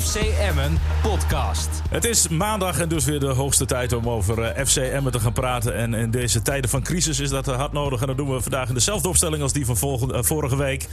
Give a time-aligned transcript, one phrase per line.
[0.00, 1.68] FC Emmen podcast.
[1.90, 5.20] Het is maandag en dus weer de hoogste tijd om over eh, FC Emmen te
[5.20, 5.74] gaan praten.
[5.74, 8.00] En in deze tijden van crisis is dat eh, hard nodig.
[8.00, 10.88] En dat doen we vandaag in dezelfde opstelling als die van volgende- eh, vorige week.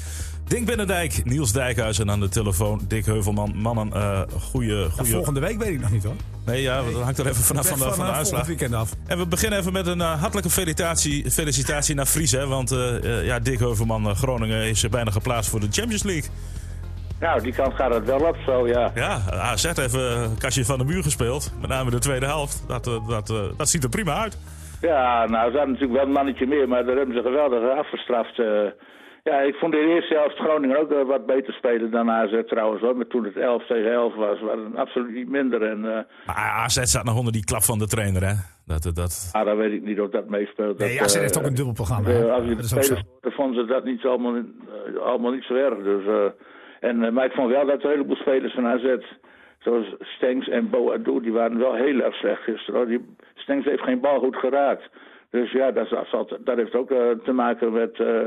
[0.47, 3.55] Dink Binnendijk, Niels Dijkhuis en aan de telefoon Dick Heuvelman.
[3.55, 4.75] Mannen, eh goede...
[4.75, 5.11] Ja, goede...
[5.11, 6.15] volgende week weet ik nog niet hoor.
[6.45, 8.45] Nee, ja, dat hangt er even vanaf van de, van de uitslag.
[8.45, 8.89] weekend af.
[9.07, 12.31] En we beginnen even met een hartelijke felicitatie, felicitatie naar Fries.
[12.31, 12.47] Hè?
[12.47, 16.29] Want eh, eh, ja, Dick Heuvelman, Groningen is bijna geplaatst voor de Champions League.
[17.21, 18.91] Nou, die kant gaat het wel op zo, ja.
[18.95, 21.51] Ja, AZ heeft eh, kastje van de muur gespeeld.
[21.61, 22.65] Met name de tweede helft.
[22.67, 24.37] Dat, eh, dat, eh, dat ziet er prima uit.
[24.81, 28.39] Ja, nou, ze hadden natuurlijk wel een mannetje meer, maar daar hebben ze geweldig afgestraft.
[28.39, 28.45] eh.
[29.23, 32.81] ja, ik vond in de eerste helft Groningen ook wat beter spelen dan AZ trouwens.
[32.81, 32.95] Hoor.
[32.95, 35.61] Maar toen het 11 tegen 11 was, was het absoluut niet minder.
[35.61, 38.33] En uh, Maar AZ staat nog onder die klap van de trainer, hè?
[38.65, 39.29] Dat, dat...
[39.31, 40.77] ah, dan weet ik niet of dat meespeelt.
[40.77, 42.09] Nee, AZ heeft ook een dubbel programma.
[42.37, 44.41] als je de spelers vonden ze dat niet zo allemaal,
[45.05, 45.83] allemaal niet zo erg.
[45.83, 46.31] Dus, eh,
[46.81, 48.95] en, eh, maar ik vond wel dat een heleboel spelers van AZ,
[49.59, 52.79] zoals Stengs en Boadou, die waren wel heel erg slecht gisteren.
[52.79, 52.87] Hoor.
[52.89, 54.89] Die, Stengs heeft geen bal goed geraakt.
[55.29, 55.89] Dus ja, dat,
[56.43, 58.25] dat, heeft ook eh, te maken met, eh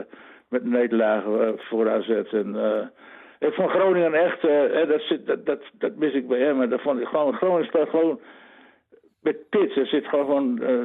[0.49, 2.09] met nederlagen voor AZ.
[2.09, 2.57] En,
[3.39, 4.41] ik vond Groningen echt,
[4.89, 6.63] dat, zit, dat, dat, mis ik bij hem.
[6.63, 8.21] En dat vond ik gewoon, Groningen speelt gewoon
[9.25, 9.77] met pit.
[9.77, 10.79] Er zit gewoon eh,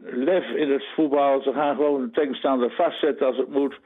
[0.00, 1.42] lef in het voetbal.
[1.42, 3.80] Ze gaan gewoon de tegenstander vastzetten als het moet.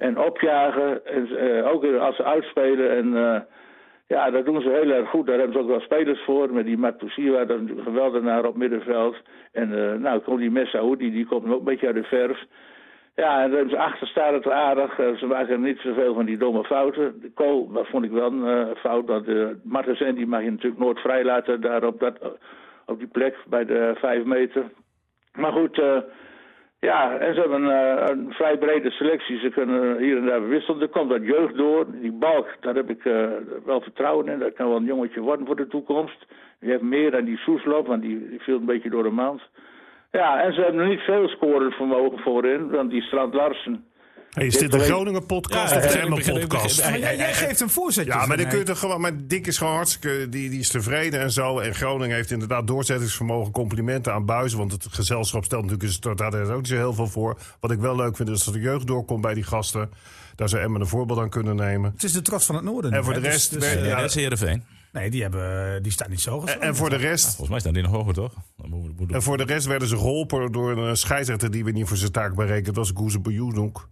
[0.00, 1.06] En opjagen.
[1.06, 2.90] En, eh, ook als ze uitspelen.
[2.90, 3.40] En eh,
[4.06, 5.26] ja, dat doen ze heel erg goed.
[5.26, 6.52] Daar hebben ze ook wel spelers voor.
[6.52, 9.16] Met die Matusiwa, dat is een geweldenaar op middenveld.
[9.52, 12.44] En eh, nou, komt die Messaoudi, die komt ook een beetje uit de verf.
[13.14, 14.94] Ja, en dan hebben ze het aardig.
[15.18, 17.20] Ze maken niet zoveel van die domme fouten.
[17.20, 19.06] De Kool, dat vond ik wel een fout.
[19.06, 22.18] Dat uh, Martensen, die mag je natuurlijk nooit vrijlaten daar op, dat,
[22.86, 24.64] op die plek bij de vijf meter.
[25.34, 25.82] Maar goed,
[26.80, 29.38] ja, en ze hebben eh, een vrij brede selectie.
[29.38, 30.80] Ze kunnen hier en daar wisselen.
[30.80, 31.86] Er komt wat jeugd door.
[31.90, 33.28] Die balk, daar heb ik eh,
[33.64, 34.38] wel vertrouwen in.
[34.38, 36.26] Dat kan wel een jongetje worden voor de toekomst.
[36.60, 39.42] Die heeft meer dan die Soesloop, want die, die viel een beetje door de mand.
[40.10, 43.84] Ja, en ze hebben niet veel scorenvermogen voorin, want die Strand Larsen.
[44.30, 46.82] Hey, is dit de Groningen podcast Ja, of de Emmen podcast?
[46.84, 48.10] Maar jij, jij geeft een voorzetje.
[48.12, 49.00] Ja, maar dan kun je toch gewoon.
[49.00, 50.26] Maar Dick is gewoon hartstikke.
[50.28, 51.58] Die, die is tevreden en zo.
[51.58, 53.52] En Groningen heeft inderdaad doorzettingsvermogen.
[53.52, 54.58] Complimenten aan Buizen.
[54.58, 55.90] Want het gezelschap stelt natuurlijk.
[55.90, 57.38] Is, daar is ook niet zo heel veel voor.
[57.60, 59.90] Wat ik wel leuk vind is dat de jeugd doorkomt bij die gasten.
[60.36, 61.90] Daar zou Emmen een voorbeeld aan kunnen nemen.
[61.92, 62.90] Het is de trots van het noorden.
[62.92, 63.20] En nu, voor hè.
[63.20, 64.64] de rest Dus, dus, ben- eh, Ja, dat is Heerenveen.
[64.92, 66.68] nee, die, hebben, die staan niet zo En, gesloten.
[66.68, 67.24] en voor de rest.
[67.26, 68.32] Volgens mij staan die nog hoger, toch?
[69.08, 72.12] En voor de rest werden ze geholpen door een scheidsrechter die we niet voor zijn
[72.12, 72.66] taak berekend.
[72.66, 73.88] Dat was Goeze Bojoenhoek.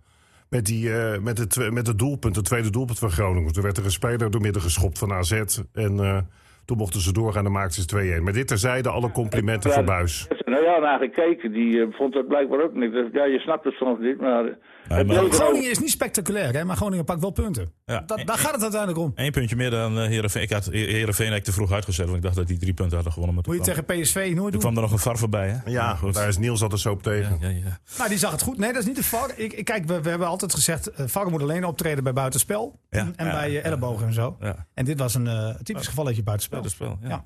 [0.49, 3.53] Met, die, eh, met, het, met het doelpunt, het tweede doelpunt van Groningen.
[3.53, 5.33] Toen werd er een speler door midden geschopt van AZ.
[5.73, 6.19] En eh,
[6.69, 8.23] toen mochten ze doorgaan en maakten ze 2-1.
[8.23, 10.27] Maar dit terzijde, alle complimenten voor Buis.
[10.29, 12.93] Er is er heel naar gekeken, die eh, vond het blijkbaar ook niet.
[12.93, 14.45] Dus, ja, je snapt het soms niet, maar...
[14.89, 15.31] eh, maar-.
[15.31, 17.73] Groningen is niet spectaculair, hè, maar Groningen pakt wel punten.
[17.85, 18.03] Ja.
[18.07, 19.13] Dat, daar gaat het uiteindelijk om.
[19.15, 20.43] Eén puntje meer dan uh, Heerenveen.
[20.43, 22.05] Ik had Heerenveen eigenlijk te vroeg uitgezet.
[22.05, 23.35] Want ik dacht dat die drie punten hadden gewonnen.
[23.35, 24.61] Moet je kwam, tegen PSV nooit toen doen.
[24.61, 25.71] kwam er nog een VAR voorbij, hè?
[25.71, 26.15] Ja, goed.
[26.15, 27.39] daar is Niels altijd zo op tegen.
[27.41, 27.79] Ja, ja.
[27.99, 28.59] Nou, die zag het goed.
[28.59, 29.33] Nee, dat is niet de VAR.
[29.37, 32.81] Ik, ik, kijk, we, we hebben altijd gezegd, eh VAR moet alleen optreden bij buitenspel.
[32.91, 33.61] Ja, en en ja, bij eh, ja.
[33.61, 34.37] ellebogen en zo.
[34.41, 34.67] Ja.
[34.75, 36.58] En dit was een eh, typisch gevalletje buitenspel.
[36.61, 37.09] Buitenspel, ja.
[37.09, 37.25] Ja.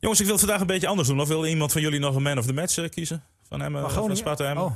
[0.00, 1.20] Jongens, ik wil het vandaag een beetje anders doen.
[1.20, 3.22] Of wil iemand van jullie nog een man of the match eh, kiezen?
[3.48, 4.16] Van Emmen, Maar of van?
[4.16, 4.64] Sparta Emmen?
[4.64, 4.72] Oh,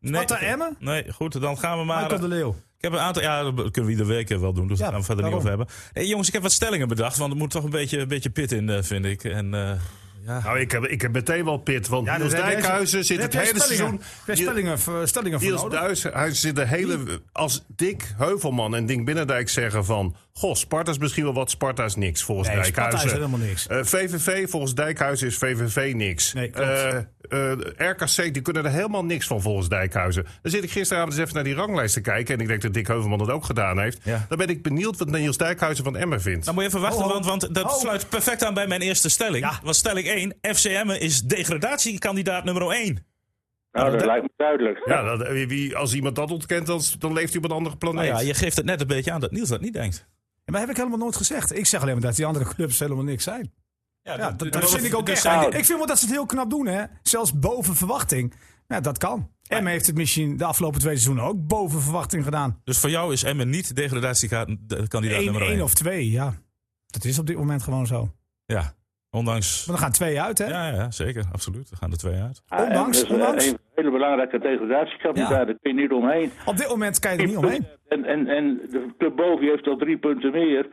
[0.00, 0.76] nee, Sparta Emmen?
[0.78, 2.02] Nee, goed, dan gaan we maar...
[2.02, 2.56] Michael de Leeuw.
[2.76, 4.82] Ik heb een aantal, ja, dat kunnen we iedere week eh, wel doen, dus Ja,
[4.84, 5.66] daar gaan we verder niet over hebben.
[5.92, 8.30] Hey, jongens, ik heb wat stellingen bedacht, want er moet toch een beetje, een beetje
[8.30, 9.24] pit in, eh, vind ik.
[9.24, 9.72] En, eh,
[10.26, 10.42] ja.
[10.42, 11.88] Nou, ik heb, ik heb meteen wel pit.
[11.88, 14.00] Want Ja, Niels Dijkhuizen zit het hele seizoen...
[14.26, 15.06] stellingen voor
[15.40, 17.20] Niels hij zit de hele...
[17.32, 20.16] Als Dick Heuvelman en Dink Binnendijk zeggen van...
[20.38, 23.08] Goh, Sparta is misschien wel wat, Sparta is niks volgens Nee, Sparta Dijkhuizen.
[23.20, 23.66] is helemaal niks.
[23.66, 26.32] Eh, VVV, volgens Dijkhuizen is VVV niks.
[26.32, 26.68] Nee, klopt.
[26.68, 30.26] Eh, eh, RKC, die kunnen er helemaal niks van volgens Dijkhuizen.
[30.42, 32.34] Dan zit ik gisteravond eens even naar die ranglijst te kijken...
[32.34, 33.98] en ik denk dat Dick Heuvelman dat ook gedaan heeft.
[34.04, 34.26] Ja.
[34.28, 36.44] Dan ben ik benieuwd wat Niels Dijkhuizen van Emmen vindt.
[36.44, 37.12] Dan moet je even wachten, Ho, ho.
[37.12, 37.78] want, want dat Ho.
[37.78, 39.44] sluit perfect aan bij mijn eerste stelling.
[39.44, 39.60] Ja.
[39.62, 43.06] Want stelling 1, FCM is degradatiekandidaat nummer 1.
[43.72, 44.82] Nou, dat lijkt me duidelijk.
[44.84, 47.76] ja, dat, wie- wie, als iemand dat ontkent, dan, dan leeft hij op een andere
[47.76, 48.10] planeet.
[48.10, 50.06] Nou ja, je geeft het net een beetje aan dat Niels dat niet denkt.
[50.46, 51.56] Ja, maar heb ik helemaal nooit gezegd.
[51.56, 53.52] Ik zeg alleen maar dat die andere clubs helemaal niks zijn.
[54.02, 55.24] Ja, dat, dat vind ik ook echt.
[55.24, 56.84] Ik vind wel dat ze het heel knap doen, hè.
[57.02, 58.34] Zelfs boven verwachting.
[58.68, 59.30] Ja, dat kan.
[59.46, 62.60] Emmen heeft het misschien de afgelopen twee seizoenen ook boven verwachting gedaan.
[62.64, 65.42] Dus voor jou is Emmen niet degradatiekandidaat nummer Eén 1.
[65.42, 66.34] één of twee, ja.
[66.86, 68.14] Dat is op dit moment gewoon zo.
[68.44, 68.74] Ja,
[69.16, 69.66] ondanks...
[69.66, 70.46] Maar er gaan twee uit, hè.
[70.46, 71.70] Ja, ja, zeker, absoluut.
[71.70, 72.42] Er gaan er twee uit.
[72.48, 73.46] Ah, Ondanks, ondanks.
[73.46, 75.44] Een hele belangrijke degradatiekandidaat, Ja.
[75.44, 76.30] daar kun je niet omheen.
[76.46, 77.66] Op dit moment kan je er niet omheen.
[77.88, 80.66] En, en, en de club boven heeft al drie punten meer.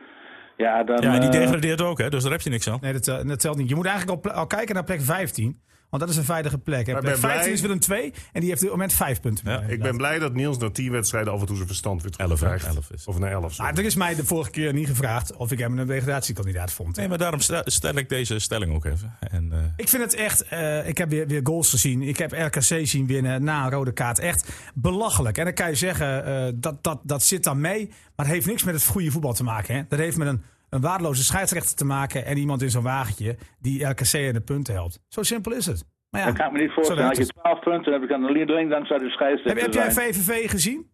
[0.56, 0.96] Ja, dan...
[1.00, 2.78] Ja, en die eh, degradeert ook, hè, dus daar heb je niks aan.
[2.80, 3.68] Nee, dat, eh, dat telt niet.
[3.68, 5.60] Je moet eigenlijk al, al kijken naar plek 15.
[5.94, 6.86] Want dat is een veilige plek.
[6.86, 6.92] hè.
[6.92, 9.50] Plek ben 15 is blij- Willem 2 en die heeft op dit moment vijf punten.
[9.50, 9.60] Ja.
[9.60, 12.30] Ik ben blij dat Niels na tien wedstrijden af en toe zijn verstand weer Elf,
[12.30, 12.36] hè?
[12.36, 12.76] terugkrijgt.
[12.76, 13.06] Elf is.
[13.06, 13.52] Of naar elf.
[13.54, 13.70] sorry.
[13.70, 16.96] Maar er is mij de vorige keer niet gevraagd of ik hem een degradatiekandidaat vond.
[16.96, 19.14] Nee, maar daarom stel, stel ik deze stelling ook even.
[19.20, 20.42] En, eh, Ik vind het echt.
[20.48, 22.02] eh, ik heb weer, weer goals gezien.
[22.02, 24.18] Ik heb RKC zien winnen na een rode kaart.
[24.18, 25.38] Echt belachelijk.
[25.38, 27.86] En dan kan je zeggen eh, dat, dat dat zit dan mee.
[28.16, 29.74] Maar het heeft niks met het goede voetbal te maken.
[29.74, 29.82] Hè?
[29.88, 30.42] Dat heeft met een,
[30.74, 32.24] een waardeloze scheidsrechter te maken.
[32.24, 35.00] En iemand in zo'n wagentje die RKC in de punten helpt.
[35.08, 35.84] Zo simpel is het.
[36.10, 37.08] Maar ja, Dat kan ik me niet voorstellen.
[37.08, 37.34] Als je het.
[37.34, 40.14] 12 punten hebt, dan alleen alleen dankzij de heb, scheidsrechter heb jij zijn.
[40.14, 40.92] VVV gezien?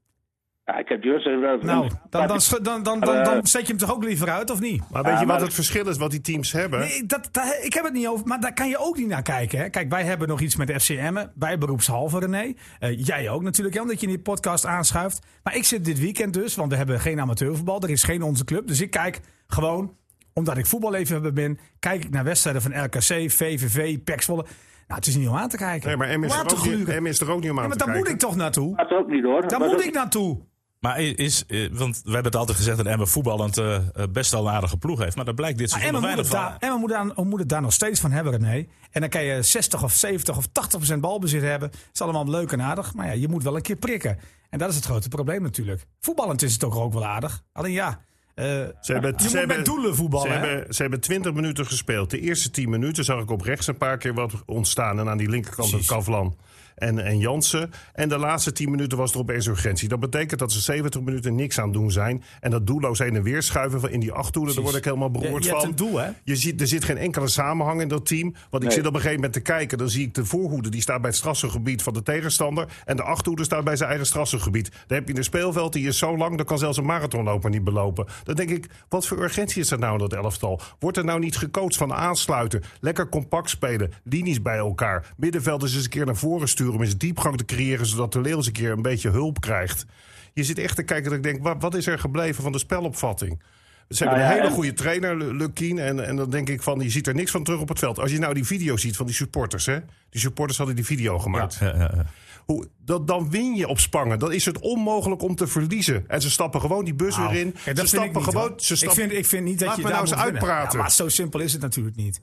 [0.70, 1.26] Ja, ik heb juist...
[1.26, 4.28] even- Nou, dan, dan, dan, dan, dan, dan, Eh, zet je hem toch ook liever
[4.30, 4.82] uit, of niet?
[4.90, 6.78] Maar weet je maar- wat het verschil is wat die teams hebben?
[6.80, 7.30] Nee, dat,
[7.62, 9.58] ik heb het niet over, maar daar kan je ook niet naar kijken.
[9.58, 9.68] Hè?
[9.70, 12.52] Kijk, wij hebben nog iets met FCM, bij beroepshalve René.
[12.78, 15.26] Eh, jij ook natuurlijk, hè, omdat je in die podcast aanschuift.
[15.42, 17.80] Maar ik zit dit weekend dus, want we hebben geen amateurvoetbal.
[17.82, 18.66] Er is geen onze club.
[18.66, 19.96] Dus ik kijk gewoon,
[20.34, 24.42] omdat ik voetballeven ben, kijk ik naar wedstrijden van RKC, VVV, PEC Zwolle.
[24.42, 25.88] Nou, het is niet om aan te kijken.
[25.88, 27.00] Nee, maar M is, er te ook niet.
[27.00, 28.12] M is er ook niet om aan Ja, maar te daar moet kijken.
[28.12, 28.76] ik toch naartoe.
[28.76, 29.40] Dat ook niet hoor.
[29.48, 30.40] Daar Maar moet dat- ik naartoe.
[30.80, 33.82] Maar is, eh, want we hebben het altijd gezegd dat Emmen voetballend eh, eh,
[34.12, 35.16] best wel een aardige ploeg heeft.
[35.16, 36.48] Maar daar blijkt dit seizoen nog moet, weinig het van.
[36.50, 38.66] daar, Emma moet, daar, moet het daar nog steeds van hebben, René.
[38.90, 41.70] En dan kan je 60 of 70 of 80 procent balbezit hebben.
[41.70, 42.94] Dat is allemaal leuk en aardig.
[42.94, 44.18] Maar ja, je moet wel een keer prikken.
[44.50, 45.86] En dat is het grote probleem natuurlijk.
[46.00, 47.42] Voetballend is het toch ook wel aardig.
[47.52, 48.00] Alleen ja,
[48.34, 50.26] eh, Ze hebben, je moet ze hebben- met doelen voetballen.
[50.32, 50.46] Ze hè?
[50.46, 52.10] hebben, ze hebben 20 minuten gespeeld.
[52.10, 54.98] De eerste 10 minuten zag ik op rechts een paar keer wat ontstaan.
[54.98, 55.88] En aan die linkerkant Precies.
[55.88, 56.36] Kavlan
[56.76, 57.70] en, en Jansen.
[57.92, 59.88] En de laatste 10 minuten was er opeens urgentie.
[59.88, 62.22] Dat betekent dat ze 70 minuten niks aan het doen zijn.
[62.40, 64.54] En dat doelloos heen en weer schuiven van in die achtdoelen.
[64.54, 65.70] Daar word ik helemaal beroerd je hebt van.
[65.70, 66.10] een doel, hè?
[66.24, 68.34] Je ziet, er zit geen enkele samenhang in dat team.
[68.50, 68.78] Want ik Nee.
[68.78, 69.78] zit op een gegeven moment te kijken.
[69.78, 70.68] Dan zie ik de voorhoede.
[70.68, 72.66] Die staat bij het strafselgebied van de tegenstander.
[72.84, 74.70] En de achterhoede staat bij zijn eigen strafselgebied.
[74.86, 75.72] Dan heb je een speelveld.
[75.72, 76.36] Die is zo lang.
[76.36, 78.06] Dan kan zelfs een marathonloper niet belopen.
[78.24, 80.60] Dan denk ik, wat voor urgentie is er nou in dat elftal?
[80.78, 82.62] Wordt er nou niet gecoacht van aansluiten?
[82.80, 83.92] Lekker compact spelen.
[84.04, 85.12] Linies bij elkaar.
[85.16, 86.58] Middenvelders eens een keer naar voren sturen.
[86.68, 87.86] Om eens diepgang te creëren.
[87.86, 89.86] Zodat de Leeuw eens een keer een beetje hulp krijgt.
[90.34, 92.58] Je zit echt te kijken dat ik denk, wat, wat is er gebleven van de
[92.58, 93.42] spelopvatting?
[93.88, 95.78] Ze hebben Nou ja, een hele goede trainer, Lu- Lukien.
[95.78, 97.98] En, en dan denk ik van, je ziet er niks van terug op het veld.
[97.98, 99.78] Als je nou die video ziet van die supporters, hè?
[100.10, 101.56] Die supporters hadden die video gemaakt.
[101.60, 102.04] Ja, ja, ja.
[102.44, 104.18] Hoe, dat, dan win je op Spangen.
[104.18, 106.04] Dan is het onmogelijk om te verliezen.
[106.08, 107.46] En ze stappen gewoon die bus weer in.
[107.46, 108.52] Nou, Kijk, ze ik stappen niet, gewoon.
[108.56, 110.78] Ze ik, stappen, vind, ik vind niet dat Laat je me daar nou eens uitpraten.
[110.78, 112.20] Maar zo simpel is het natuurlijk niet.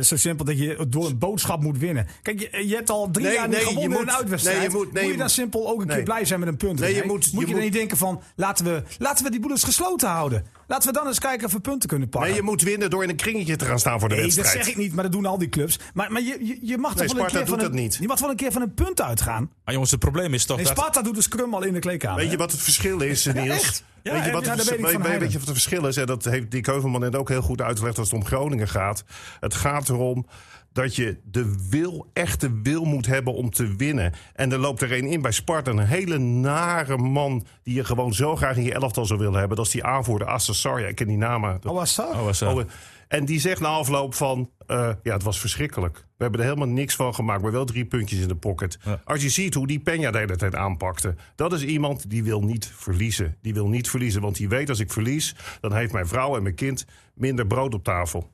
[0.00, 2.06] Is zo simpel dat je door een boodschap moet winnen.
[2.22, 4.58] Kijk, je, je hebt al drie Nee, jaar niet nee, gewonnen in moet- een uitwedstrijd.
[4.58, 6.48] nee, je moet- nee, je je dan moet- simpel ook een keer blij zijn met
[6.48, 6.80] een punt?
[6.80, 9.40] Nee, je moet- je je, dan moet- niet denken van, laten we, laten we die
[9.40, 10.46] boelens gesloten houden.
[10.72, 12.30] Laten we dan eens kijken of we punten kunnen pakken.
[12.30, 14.34] nee, je moet winnen door in een kringetje te gaan staan voor de Nee, dat
[14.34, 14.64] wedstrijd.
[14.64, 15.78] zeg ik niet, maar dat doen al die clubs.
[15.94, 17.96] Maar, maar je, je, je mag Nee, toch wel een keer van een, dat niet.
[18.00, 19.50] Je mag wel een keer van een punt uitgaan.
[19.64, 20.66] Maar jongens, het probleem is toch dat...
[20.66, 22.20] Sparta doet de scrum al in de kleedkamer.
[22.20, 23.48] Weet je wat het verschil is, Niels?
[23.48, 23.84] echt?
[24.02, 25.96] Ja, weet, je ja, wat ja, het, dat weet je wat het verschil is?
[25.96, 29.04] En dat heeft Dick Heuvelman net ook heel goed uitgelegd als het om Groningen gaat.
[29.40, 30.26] Het gaat erom
[30.72, 34.12] dat je de wil, echte wil moet hebben om te winnen.
[34.34, 37.44] En er loopt er een in bij Sparta, een hele nare man...
[37.62, 39.56] die je gewoon zo graag in je elftal zou willen hebben.
[39.56, 40.86] Dat is die aanvoerder, Assasarja.
[40.86, 41.60] Ik ken die namen.
[41.66, 42.02] Oh, was zo?
[42.02, 42.66] Oh, eh,
[43.08, 45.96] en die zegt na afloop van, eh, ja, het was verschrikkelijk.
[45.96, 48.78] We hebben er helemaal niks van gemaakt, maar wel drie puntjes in de pocket.
[48.84, 49.00] Ja.
[49.04, 51.14] Als je ziet hoe die Peña de hele tijd aanpakte.
[51.34, 53.36] Dat is iemand die wil niet verliezen.
[53.42, 55.34] Die wil niet verliezen, want die weet als ik verlies...
[55.60, 58.30] dan heeft mijn vrouw en mijn kind minder brood op tafel.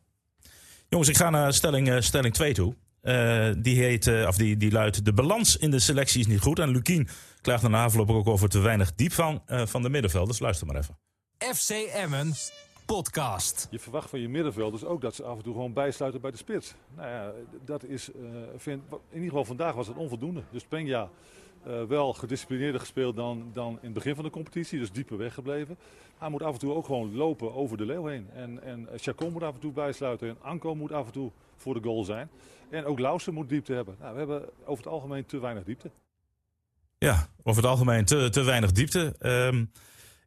[0.89, 2.75] Jongens, ik ga naar stelling, eh, stelling 2 toe.
[3.01, 6.41] Eh, die, heet, eh, of die, die luidt: De balans in de selectie is niet
[6.41, 6.59] goed.
[6.59, 7.09] En Lukien
[7.41, 10.39] klaagt er na afloop ook over te weinig diepgang eh, van de middenvelders.
[10.39, 10.99] Luister maar even.
[11.39, 12.35] FC Emmen
[12.87, 13.69] podcast.
[13.71, 16.37] Je verwacht van je middenvelders ook dat ze af en toe gewoon bijsluiten bij de
[16.37, 16.75] spits.
[16.97, 17.33] Nou ja,
[17.65, 18.21] dat is, eh,
[18.57, 20.43] vind, in ieder geval vandaag was het onvoldoende.
[20.51, 21.09] Dus Penja
[21.65, 25.79] eh, wel gedisciplineerder gespeeld dan, dan in het begin van de competitie, dus dieper weggebleven.
[26.19, 28.31] Hij moet af en toe ook gewoon lopen over de leeuw heen.
[28.35, 31.75] En, en Chacon moet af en toe bijsluiten en Anko moet af en toe voor
[31.75, 32.31] de goal zijn.
[32.71, 33.97] En ook Lausen moet diepte hebben.
[34.01, 35.91] Nou, we hebben over het algemeen te weinig diepte.
[36.99, 39.15] Ja, over het algemeen te, te weinig diepte.
[39.19, 39.65] Ehm,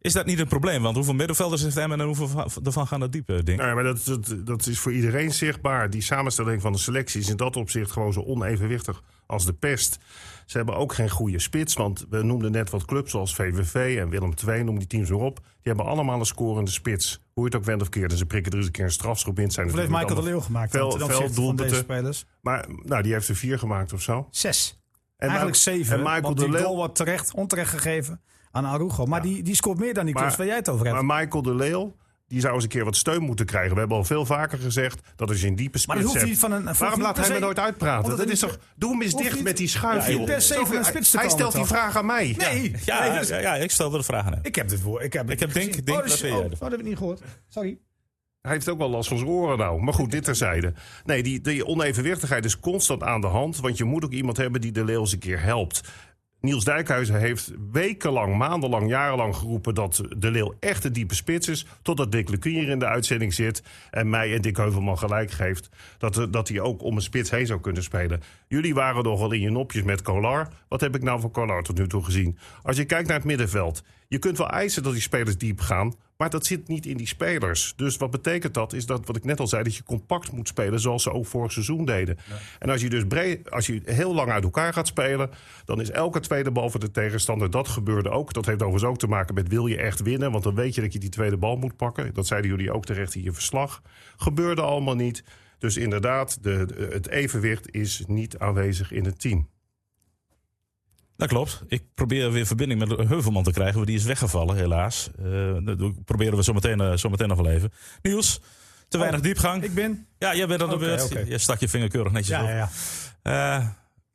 [0.02, 0.82] is dat niet een probleem?
[0.82, 3.46] Want hoeveel middenvelders heeft Emmen en hoeveel van- ervan gaan naar diepe, ik?
[3.46, 5.90] Nee, maar dat, dat, dat is voor iedereen zichtbaar.
[5.90, 9.98] Die samenstelling van de selectie is in dat opzicht gewoon zo onevenwichtig als de pest.
[10.46, 11.74] Ze hebben ook geen goede spits.
[11.74, 15.20] Want we noemden net wat clubs zoals VVV en Willem II, noem die teams weer
[15.20, 15.36] op.
[15.36, 17.22] Die hebben allemaal een scorende spits.
[17.34, 18.12] Hoe je het ook went of keert.
[18.12, 19.52] En ze prikken er eens een keer een strafschop in.
[19.52, 21.76] Zijn Of heeft Michael de Leeuw gemaakt Veel- veel opzichte van deze doelpunten.
[21.76, 22.26] spelers?
[22.42, 24.28] Maar nou, die heeft er vier gemaakt of zo.
[24.32, 24.80] Zes.
[25.18, 25.94] En Eigenlijk zeven.
[25.96, 26.76] En Michael want de die Leeuw.
[26.76, 29.06] wordt terecht, onterecht gegeven aan Arugo.
[29.06, 31.02] Maar die, die scoort meer dan die Maar- clubs waar jij het over hebt.
[31.02, 31.96] Maar Michael de Leeuw,
[32.28, 33.74] die zou eens een keer wat steun moeten krijgen.
[33.74, 36.16] We hebben al veel vaker gezegd dat als je een diepe Maar spits dat hoeft
[36.18, 36.30] hebt...
[36.30, 38.18] niet van een- Waarom laat hij me nooit uitpraten?
[38.18, 38.58] Dat is toch...
[38.76, 40.20] Doe hem eens dicht niet- met die schuif, Ja, joh.
[40.20, 42.36] niet per se Zo- van een spits te Hij stelt die vraag aan mij.
[42.38, 44.40] Nee, Ja, dus- ja, ja, ik stelde de vraag aan hem.
[44.44, 45.02] ik heb dit voor.
[45.02, 46.98] Ik heb, Ik heb denk- denk oh, dat dus- oh, oh, dat heb ik niet
[46.98, 47.22] gehoord.
[47.48, 47.78] Sorry.
[48.42, 49.82] Hij heeft ook wel last van zijn oren nou.
[49.84, 50.74] Maar goed, dit terzijde.
[51.06, 53.58] Nee, die, die onevenwichtigheid is constant aan de hand.
[53.60, 55.82] Want je moet ook iemand hebben die de Leeuw eens een keer helpt.
[56.42, 59.76] Niels Dijkhuizen heeft wekenlang, maandenlang, jarenlang geroepen...
[59.76, 61.66] dat de Leeuw echt de diepe spits is.
[61.82, 63.64] Totdat Dick Lukien hier in de uitzending zit...
[63.92, 65.70] en mij en Dick Heuvelman gelijk geeft...
[65.98, 68.22] Dat, dat hij ook om een spits heen zou kunnen spelen.
[68.48, 70.48] Jullie waren nogal in je nopjes met Kolar.
[70.68, 72.38] Wat heb ik nou van Kolar tot nu toe gezien?
[72.64, 73.84] Als je kijkt naar het middenveld...
[74.08, 75.94] je kunt wel eisen dat die spelers diep gaan...
[76.22, 77.74] Maar dat zit niet in die spelers.
[77.76, 78.74] Dus wat betekent dat?
[78.74, 81.26] Is dat wat ik net al zei, dat je compact moet spelen zoals ze ook
[81.26, 82.18] vorig seizoen deden.
[82.60, 85.30] En als je dus breed, als je heel lang uit elkaar gaat spelen,
[85.66, 87.50] dan is elke tweede bal voor de tegenstander.
[87.52, 88.34] Dat gebeurde ook.
[88.34, 90.82] Dat heeft overigens ook te maken met wil je echt winnen, want dan weet je
[90.82, 92.14] dat je die tweede bal moet pakken.
[92.14, 93.82] Dat zeiden jullie ook terecht in je verslag.
[94.18, 95.24] Gebeurde allemaal niet.
[95.58, 99.48] Dus inderdaad, de, de- het evenwicht is niet aanwezig in het team.
[101.22, 101.64] Dat klopt.
[101.68, 105.10] Ik probeer weer verbinding met Heuvelman te krijgen, maar die is weggevallen, helaas.
[105.24, 107.72] Eh, dat proberen we zo meteen, eh, zo meteen nog wel even.
[108.02, 108.42] Niels,
[108.88, 109.64] te weinig diepgang.
[109.64, 110.08] Ik ben.
[110.18, 111.28] Ja, jij bent aan de beurt.
[111.28, 112.48] Je stak je vinger keurig netjes Ja, op.
[112.50, 112.56] ja,
[113.24, 113.58] ja.
[113.60, 113.68] Eh,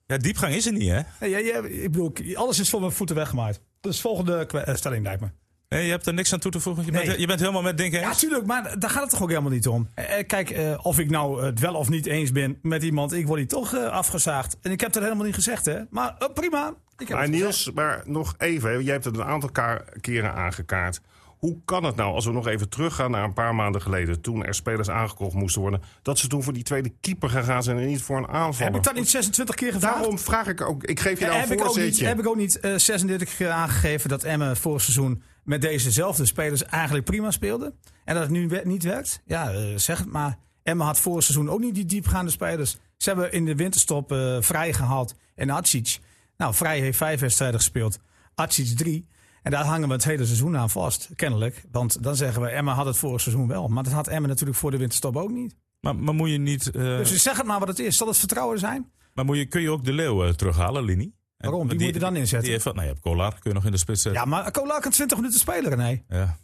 [0.06, 1.26] ja, diepgang is er niet, hè?
[1.26, 3.60] Ja, ja, ik bedoel, alles is voor mijn voeten weggemaaid.
[3.80, 5.28] Dus volgende kwe- eh, stelling lijkt me.
[5.68, 6.84] Nee, je hebt er niks aan toe te voegen.
[6.84, 7.06] Je, Nee.
[7.06, 9.50] bent, je bent helemaal met Dink Ja, tuurlijk, maar daar gaat het toch ook helemaal
[9.50, 9.88] niet om.
[9.94, 13.12] Eh, eh, Kijk, eh, of ik nou het wel of niet eens ben met iemand,
[13.12, 14.56] ik word hier toch afgezaagd.
[14.62, 15.78] En ik heb dat helemaal niet gezegd, hè.
[15.90, 16.74] Maar prima.
[16.98, 17.52] Ik heb Maar het gezegd.
[17.54, 18.82] Niels, maar nog even.
[18.84, 19.50] Jij hebt het een aantal
[20.00, 21.00] keren aangekaart.
[21.36, 24.20] Hoe kan het nou, als we nog even teruggaan naar een paar maanden geleden...
[24.20, 25.82] toen er spelers aangekocht moesten worden...
[26.02, 28.72] dat ze toen voor die tweede keeper gegaan zijn en niet voor een aanvaller?
[28.72, 29.94] Heb ik dat niet 26 keer gevraagd?
[29.96, 30.84] Daarom vraag ik ook...
[30.84, 32.06] Ik geef je nou heb, een ik ook niet, voorzetje.
[32.06, 36.64] heb ik ook niet eh, 36 keer aangegeven dat Emmen vorig seizoen met dezezelfde spelers
[36.64, 37.74] eigenlijk prima speelde?
[38.04, 39.22] En dat het nu niet werkt?
[39.26, 40.38] Ja, eh, zeg het maar.
[40.62, 42.76] Emmen had vorig seizoen ook niet die diepgaande spelers.
[42.96, 45.98] Ze hebben in de winterstop eh Vrij gehaald en Atsic.
[46.36, 47.98] Nou, Vrij heeft vijf wedstrijden gespeeld.
[48.34, 49.06] Atsic drie.
[49.42, 51.64] En daar hangen we het hele seizoen aan vast, kennelijk.
[51.70, 53.68] Want dan zeggen we, Emma had het vorig seizoen wel.
[53.68, 55.56] Maar dat had Emma natuurlijk voor de winterstop ook niet.
[55.80, 56.70] Maar, maar moet je niet...
[56.70, 57.96] eh, Dus zeg het maar wat het is.
[57.96, 58.90] Zal het vertrouwen zijn?
[59.14, 61.12] maar moet je, kun je ook de Leeuw terughalen, Lini?
[61.36, 61.68] Waarom?
[61.68, 62.42] Wie die- moet je dan inzetten?
[62.42, 64.20] Die heeft, nou, je hebt Kolar, kun je nog in de spits zetten.
[64.22, 66.04] Ja, maar Cola kan 20 minuten spelen, nee.
[66.08, 66.36] Ja.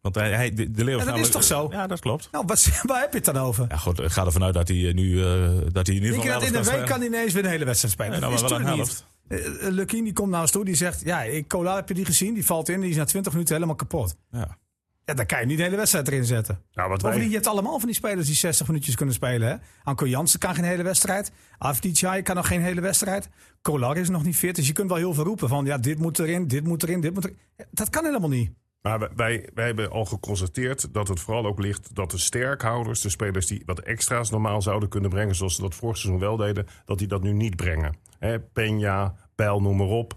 [0.00, 1.68] Want hij, hij, de, de Leeuw Ja, dat is toch zo?
[1.70, 2.28] Ja, dat klopt.
[2.32, 3.66] Nou, wat, waar heb je het dan over?
[3.68, 5.24] Ja, goed, ik ga ervan uit dat hij eh, nu...
[5.24, 7.64] eh, dat hij in ieder geval in een week kan hij ineens weer een hele
[7.64, 8.10] wedstrijd spelen.
[8.12, 9.06] Nee, nou, dat maar wel een helft.
[9.28, 11.00] Uh, Lukien die komt naar ons toe, die zegt...
[11.04, 12.34] Ja, ik, Cola, heb je die gezien?
[12.34, 14.16] Die valt in, die is na 20 minuten helemaal kapot.
[14.30, 14.58] Ja.
[15.04, 16.60] Ja, dan kan je niet de hele wedstrijd erin zetten.
[16.72, 19.48] Nou, wat Bovendien, je hebt allemaal van die spelers die 60 minuutjes kunnen spelen.
[19.48, 19.54] Hè?
[19.82, 21.32] Anko Jansen kan geen hele wedstrijd.
[21.58, 23.28] Afdijay kan nog geen hele wedstrijd.
[23.62, 24.56] Kolar is nog niet fit.
[24.56, 25.64] Dus je kunt wel heel veel roepen van...
[25.64, 27.36] Ja, dit moet erin, dit moet erin, dit moet erin.
[27.70, 28.50] Dat kan helemaal niet.
[28.82, 31.94] maar wij- wij, hebben al geconstateerd dat het vooral ook ligt...
[31.94, 35.34] dat de sterkhouders, de spelers die wat extra's normaal zouden kunnen brengen...
[35.34, 37.96] zoals ze dat vorig seizoen wel deden, dat die dat nu niet brengen.
[38.18, 40.14] Hè, Peña, Bijl, noem maar op.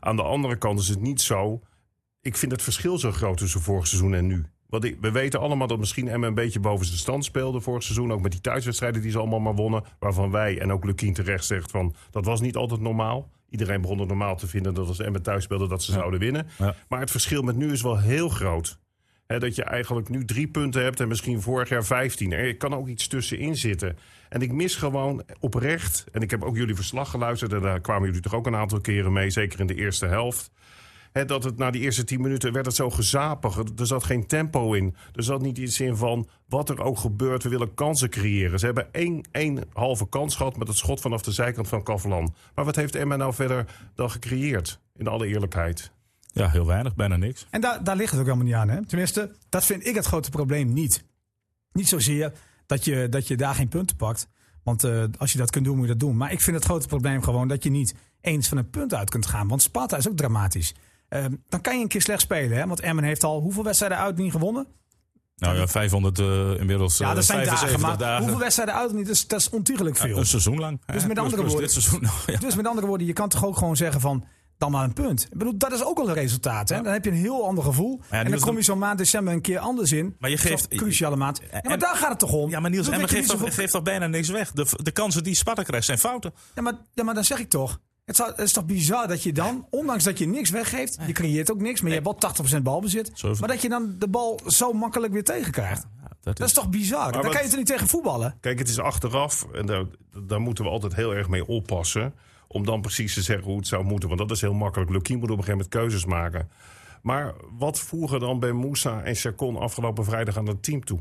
[0.00, 1.60] Aan de andere kant is het niet zo...
[2.22, 4.46] Ik vind het verschil zo groot tussen vorig seizoen en nu.
[4.68, 8.12] Want we weten allemaal dat misschien Emmen een beetje boven zijn stand speelde vorig seizoen.
[8.12, 9.84] Ook met die thuiswedstrijden die ze allemaal maar wonnen.
[9.98, 13.30] Waarvan wij en ook Lukien terecht zegt van dat was niet altijd normaal.
[13.50, 16.46] Iedereen begon het normaal te vinden dat als Emmen thuis speelde dat ze zouden winnen.
[16.58, 16.74] Ja.
[16.88, 18.78] Maar het verschil met nu is wel heel groot.
[19.26, 22.32] Dat je eigenlijk nu drie punten hebt en misschien vorig jaar vijftien.
[22.32, 23.98] Er kan ook iets tussenin zitten.
[24.28, 27.52] En ik mis gewoon oprecht, en ik heb ook jullie verslag geluisterd...
[27.52, 30.50] en daar kwamen jullie toch ook een aantal keren mee, zeker in de eerste helft...
[31.12, 33.56] Dat het na die eerste tien minuten werd het zo gezapig.
[33.56, 34.96] Er zat geen tempo in.
[35.14, 37.42] Er zat niet iets in van wat er ook gebeurt.
[37.42, 38.58] We willen kansen creëren.
[38.58, 42.34] Ze hebben één, één halve kans gehad met het schot vanaf de zijkant van Kavalan.
[42.54, 44.80] Maar wat heeft Emma nou verder dan gecreëerd?
[44.96, 45.92] In alle eerlijkheid.
[46.32, 47.46] ja, heel weinig, bijna niks.
[47.50, 48.68] En daar, daar ligt het ook helemaal niet aan.
[48.68, 48.86] Hè?
[48.86, 51.04] Tenminste, dat vind ik het grote probleem niet.
[51.72, 52.32] Niet zozeer
[52.66, 54.28] dat je, dat je daar geen punten pakt.
[54.62, 56.16] Want eh, als je dat kunt doen, moet je dat doen.
[56.16, 59.10] Maar ik vind het grote probleem gewoon dat je niet eens van een punt uit
[59.10, 59.48] kunt gaan.
[59.48, 60.74] Want Sparta is ook dramatisch.
[61.08, 62.58] Ehm, dan kan je een keer slecht spelen.
[62.58, 62.66] Hè?
[62.66, 64.66] Want Emmen heeft al hoeveel wedstrijden uit niet gewonnen?
[65.36, 66.26] Nou ja, 500 eh,
[66.60, 67.58] inmiddels Ja, eh, dat zijn dagen.
[67.58, 69.06] 75 Maar hoeveel wedstrijden uit niet?
[69.06, 70.16] Dat is, dat is ontiegelijk veel.
[70.18, 70.80] Een seizoen lang.
[70.86, 72.38] Dus met andere Plus- woorden- nog, ja.
[72.38, 74.24] Dus met andere woorden, je kan toch ook gewoon zeggen van...
[74.58, 75.24] dan maar een punt.
[75.30, 76.68] Ik bedoel, dat is ook al een resultaat.
[76.68, 76.82] Hè?
[76.82, 78.00] Dan heb je een heel ander gevoel.
[78.10, 80.16] en dan kom je zo'n maand december een keer anders in.
[80.18, 81.40] Maar je geeft- cruciale maand.
[81.40, 82.50] Ja, maar en- daar gaat het toch om?
[82.50, 84.50] Ja, maar Niels, je geeft toch, geeft toch bijna niks weg?
[84.52, 86.32] De, de kansen die Sparta krijgt zijn fouten.
[86.54, 87.80] Ja, maar, ja, maar dan zeg ik toch.
[88.08, 91.12] Het, zou- het is toch bizar dat je dan, ondanks dat je niks weggeeft, je
[91.12, 94.08] creëert ook niks, maar je hebt wel 80% balbezit, is maar dat je dan de
[94.08, 95.86] bal zo makkelijk weer tegenkrijgt.
[96.20, 97.12] Dat Dat is toch bizar?
[97.12, 98.36] Dan kan je er niet tegen voetballen.
[98.40, 99.46] Kijk, het is achteraf.
[99.52, 99.84] En daar,
[100.22, 102.14] daar moeten we altijd heel erg mee oppassen.
[102.46, 104.08] Om dan precies te zeggen hoe het zou moeten.
[104.08, 104.90] Want dat is heel makkelijk.
[104.90, 106.50] Lukien moet op een gegeven moment keuzes maken.
[107.02, 111.00] Maar wat voegen dan bij Moussa en Chacon afgelopen vrijdag aan het team toe?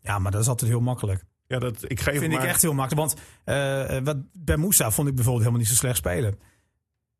[0.00, 1.24] Ja, maar dat is altijd heel makkelijk.
[1.46, 3.08] Ja, dat, ik geef vind maar, ik echt heel makkelijk.
[3.08, 6.38] Want eh, wat, bij Moussa vond ik bijvoorbeeld helemaal niet zo slecht spelen.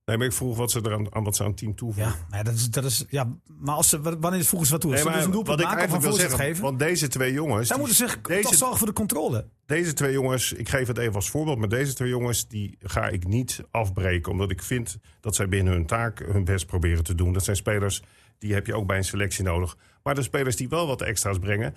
[0.05, 2.13] Nee, maar ik vroeg wat ze er aan, aan wat ze aan het team toevoegen.
[2.13, 3.29] Ja, maar dat is, dat is, ja,
[3.59, 4.93] maar als ze, wanneer voegen ze wat toe?
[4.93, 7.33] Nee, maar dus een doelpunt wat ik eigenlijk wil voorzet zeggen, geven, want deze twee
[7.33, 9.49] jongens, dan die- moeten ze zich toch zorgen voor de controle.
[9.67, 13.09] deze twee jongens, ik geef het even als voorbeeld, maar deze twee jongens die ga
[13.09, 17.15] ik niet afbreken, omdat ik vind dat zij binnen hun taak hun best proberen te
[17.15, 17.33] doen.
[17.33, 18.03] Dat zijn spelers
[18.39, 19.77] die heb je ook bij een selectie nodig.
[20.03, 21.75] Maar de spelers die wel wat extra's brengen.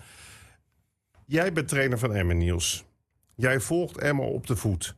[1.29, 2.85] Jij bent trainer van Emmen, Niels.
[3.35, 4.95] Jij volgt Emmen op de voet.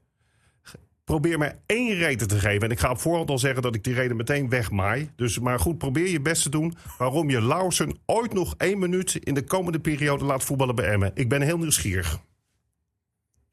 [1.03, 2.61] Probeer me één reden te geven.
[2.61, 5.11] En ik ga op voorhand al zeggen dat ik die reden meteen wegmaai.
[5.15, 9.15] Dus, maar goed, probeer je best te doen waarom je Lausen ooit nog één minuut
[9.15, 11.11] in de komende periode laat voetballen bij Emmen.
[11.13, 12.19] Ik ben heel nieuwsgierig.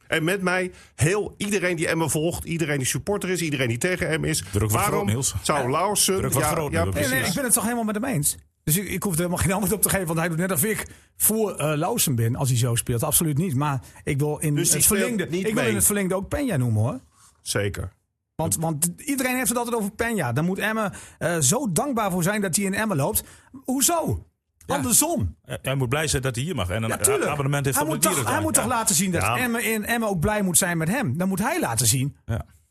[0.07, 4.09] En met mij heel iedereen die Emmen volgt, iedereen die supporter is, iedereen die tegen
[4.09, 4.45] Emmen is.
[4.53, 5.35] Druk wat waarom groot, Niels.
[5.43, 6.21] zou Lausen...
[6.21, 8.37] Nee, nee, ik ben het toch helemaal met hem eens.
[8.67, 10.07] Dus ik, ik hoef er helemaal geen antwoord op te geven.
[10.07, 13.03] Want hij doet net of ik voor eh Lausen ben als hij zo speelt.
[13.03, 13.55] Absoluut niet.
[13.55, 15.69] Maar ik wil in, Dus het, verlengde, niet ik wil mee.
[15.71, 17.01] in het verlengde ook Peña noemen hoor.
[17.43, 17.93] Zeker.
[18.35, 20.33] Want, want iedereen heeft het altijd over Peña.
[20.33, 23.23] Daar moet Emmen eh, zo dankbaar voor zijn dat hij in Emmen loopt.
[23.65, 24.27] Hoezo?
[24.67, 25.37] Andersom.
[25.43, 26.71] Hij- Hij moet blij zijn dat hij hier mag.
[26.71, 29.11] En een Ja, abonnement heeft hij op moet, de toch, hij moet toch laten zien
[29.13, 29.37] dat Ja.
[29.39, 31.17] Emmen, in, Emmen ook blij moet zijn met hem.
[31.19, 32.17] Dan moet hij laten zien.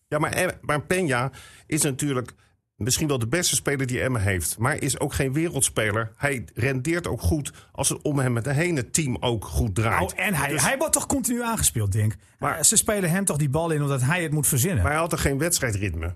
[0.07, 1.35] Ja, maar, maar Peña
[1.67, 2.33] is natuurlijk
[2.75, 4.57] misschien wel de beste speler die Emmen heeft.
[4.57, 6.11] Maar is ook geen wereldspeler.
[6.17, 10.13] Hij rendeert ook goed als het om hem met heen het team ook goed draait.
[10.13, 12.19] Oh, en hij, Dus- hij wordt toch continu aangespeeld, denk ik.
[12.39, 14.81] Maar- Eh, Ze spelen hem toch die bal in omdat hij het moet verzinnen.
[14.83, 16.15] Maar hij had er geen wedstrijdritme.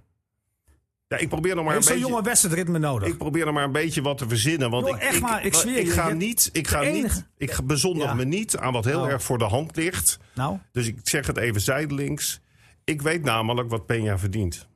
[1.07, 1.99] Ja, ik probeer nog maar een beetje...
[1.99, 3.07] jonge wedstrijdritme nodig?
[3.07, 4.69] Ik probeer nog maar een beetje wat te verzinnen.
[4.69, 7.15] Want ik, echt ik, maar, ik zweer je, ga je- niet, ik ga de enige-
[7.15, 8.13] niet, ik bezondig Ja.
[8.13, 9.11] me niet aan wat heel Nou.
[9.11, 10.19] erg voor de hand ligt.
[10.35, 12.41] nou, Dus ik zeg het even zijdelings.
[12.83, 14.67] Ik weet namelijk wat Peña verdient.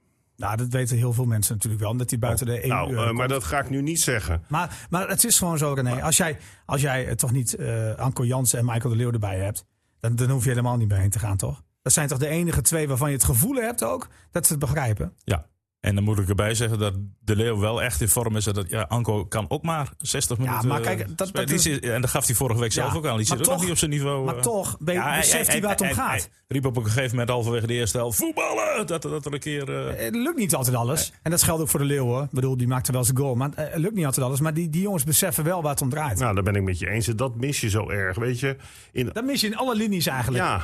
[0.44, 1.92] Nou, dat weten heel veel mensen natuurlijk wel.
[1.92, 4.44] Omdat hij buiten de EU nou, eh, maar dat ga ik nu niet zeggen.
[4.48, 6.02] Maar, maar het is gewoon zo, René.
[6.02, 9.40] Als jij, als jij eh, toch niet eh Anko Jansen en Michael de Leeuw erbij
[9.40, 9.66] hebt...
[10.00, 11.62] Dan, dan hoef je helemaal niet bij heen te gaan, toch?
[11.82, 14.10] Dat zijn toch de enige twee waarvan je het gevoel hebt ook...
[14.32, 15.14] dat ze het begrijpen?
[15.24, 15.46] Ja.
[15.84, 18.48] En dan moet ik erbij zeggen dat de Leeuw wel echt in vorm is.
[18.48, 22.02] en Dat, ja, Anko kan ook maar 60 minuten maar kijk, eh, dat- is- en
[22.02, 23.18] dat gaf hij vorige week zelf Ja, ook aan.
[23.18, 24.26] Die zit ook nog toch- niet op zijn niveau.
[24.26, 24.42] maar eh.
[24.42, 26.12] toch ben je- hij- beseft hij waar het om hij- gaat.
[26.12, 28.18] hij riep op een gegeven moment halverwege de eerste helft...
[28.18, 28.88] voetballen!
[28.88, 29.88] Dat, dat er een keer...
[29.88, 31.12] eh, Het lukt niet altijd alles.
[31.22, 32.24] En dat geldt ook voor de Leeuw, hoor.
[32.24, 33.36] Ik bedoel, die maakte wel zijn goal.
[33.36, 34.40] Maar het lukt niet altijd alles.
[34.40, 36.20] Maar die, die jongens beseffen wel waar het om draait.
[36.20, 37.08] Nou, daar ben ik met je eens.
[37.08, 38.56] En dat mis je zo erg, weet je.
[38.92, 40.44] In, Dat mis je in alle linies eigenlijk.
[40.44, 40.62] ja,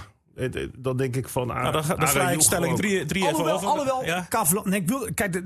[0.77, 1.47] dan denk ik van...
[1.47, 3.67] nou, dan, ga- dan sla ik stelling 3 even alhoewel, over.
[3.67, 4.25] alhoewel Ja?
[4.29, 5.41] Kavlan, nee, ik wil, kijk,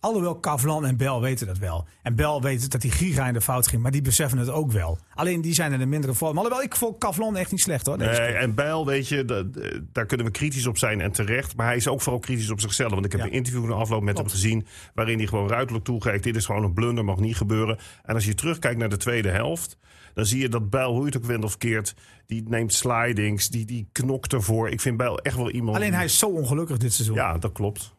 [0.00, 1.86] alhoewel Kavlan en Bel weten dat wel.
[2.02, 4.72] En Bel weet dat hij giga in de fout ging, maar die beseffen het ook
[4.72, 4.98] wel.
[5.14, 6.36] Alleen die zijn in een mindere vorm.
[6.36, 7.98] Alhoewel, ik vond Kavlan echt niet slecht hoor.
[7.98, 11.56] Nee, en Bijl, weet je, dat- eh, daar kunnen we kritisch op zijn en terecht.
[11.56, 12.90] Maar hij is ook vooral kritisch op zichzelf.
[12.92, 13.26] Want ik heb Ja.
[13.26, 14.66] een interview in de afloop met hem gezien...
[14.94, 16.22] waarin hij gewoon ruidelijk toegeeft...
[16.22, 17.78] dit is gewoon een blunder, mag niet gebeuren.
[18.04, 19.78] En als je terugkijkt naar de tweede helft...
[20.14, 21.94] dan zie je dat Bijl, hoe je het ook went of keert...
[22.26, 24.68] die neemt slidings, die, die knokt ervoor.
[24.68, 25.76] Ik vind Bijl echt wel iemand...
[25.76, 27.16] Alleen hij is zo ongelukkig dit seizoen.
[27.16, 27.96] Ja, dat klopt.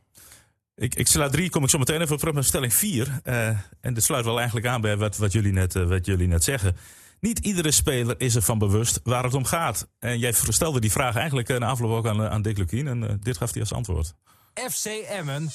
[0.80, 3.20] Ik, ik sla drie, kom ik zo meteen even op terug naar stelling vier.
[3.24, 3.48] Eh,
[3.82, 6.44] en dat sluit wel eigenlijk aan bij wat, wat, jullie net, eh, wat jullie net
[6.44, 6.76] zeggen.
[7.20, 9.88] Niet iedere speler is ervan bewust waar het om gaat.
[10.00, 12.88] En jij stelde die vraag eigenlijk in afloop ook aan, eh, aan Dick Lukien.
[12.88, 14.14] En eh, dit gaf hij als antwoord.
[14.54, 15.50] FC Emmen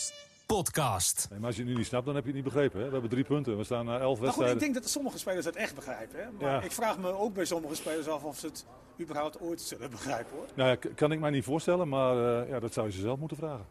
[0.47, 1.27] podcast.
[1.31, 2.79] Nee, maar als je het nu niet snapt, dan heb je het niet begrepen.
[2.81, 2.87] Hè?
[2.87, 3.57] We hebben drie punten.
[3.57, 4.59] We staan na elf Maar goed, ik wedstrijden.
[4.59, 6.19] denk dat sommige spelers het echt begrijpen.
[6.19, 6.25] Hè?
[6.41, 6.63] Maar Ja.
[6.63, 8.65] ik vraag me ook bij sommige spelers af of ze het
[9.01, 10.47] überhaupt ooit zullen begrijpen hoor.
[10.55, 13.19] Nou ja, kan ik mij niet voorstellen, maar eh, ja, dat zou je ze zelf
[13.19, 13.65] moeten vragen.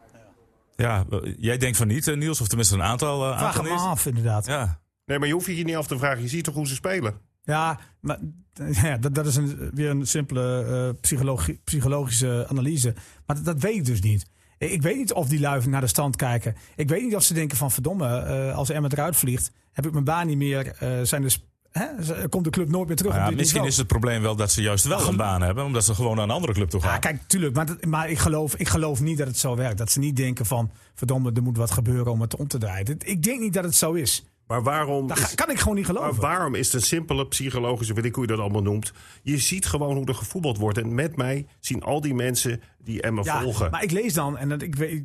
[0.76, 1.04] Ja,
[1.36, 3.22] jij denkt van niet, eh, Niels, of tenminste een aantal.
[3.30, 4.46] eh, Vraag aantal hem af inderdaad.
[4.46, 6.22] Ja, Nee, maar je hoeft je hier niet af te vragen.
[6.22, 7.14] Je ziet toch hoe ze spelen?
[7.42, 8.18] Ja, maar
[8.82, 12.94] ja, dat, dat is een, weer een simpele eh, psychologi- psychologische analyse.
[13.26, 14.26] Maar dat, dat weet ik dus niet.
[14.58, 16.56] Ik weet niet of die lui naar de stand kijken.
[16.76, 19.92] Ik weet niet of ze denken van verdomme, eh, als Emmet eruit vliegt, heb ik
[19.92, 20.66] mijn baan niet meer.
[20.78, 21.44] eh, zijn dus,
[21.78, 23.12] hè, komt de club nooit meer terug.
[23.12, 25.64] Maar op ja, misschien is het probleem wel dat ze juist wel een baan hebben.
[25.64, 26.92] Omdat ze gewoon naar een andere club toe gaan.
[26.92, 27.54] Ja, kijk, tuurlijk.
[27.54, 29.78] Maar, dat- maar ik, geloof, ik geloof niet dat het zo werkt.
[29.78, 32.96] Dat ze niet denken van verdomme, er moet wat gebeuren om het om te draaien.
[32.98, 34.24] Ik denk niet dat het zo is.
[34.46, 35.06] Maar waarom...
[35.08, 36.22] Dat is- kan ik gewoon niet Maar geloven.
[36.22, 38.92] waarom is het een simpele psychologische, weet ik hoe je dat allemaal noemt.
[39.22, 40.78] Je ziet gewoon hoe er gevoetbald wordt.
[40.78, 43.70] En met mij zien al die mensen die Emma Ja, volgen.
[43.70, 45.04] maar ik lees dan, en dat, ik, weet,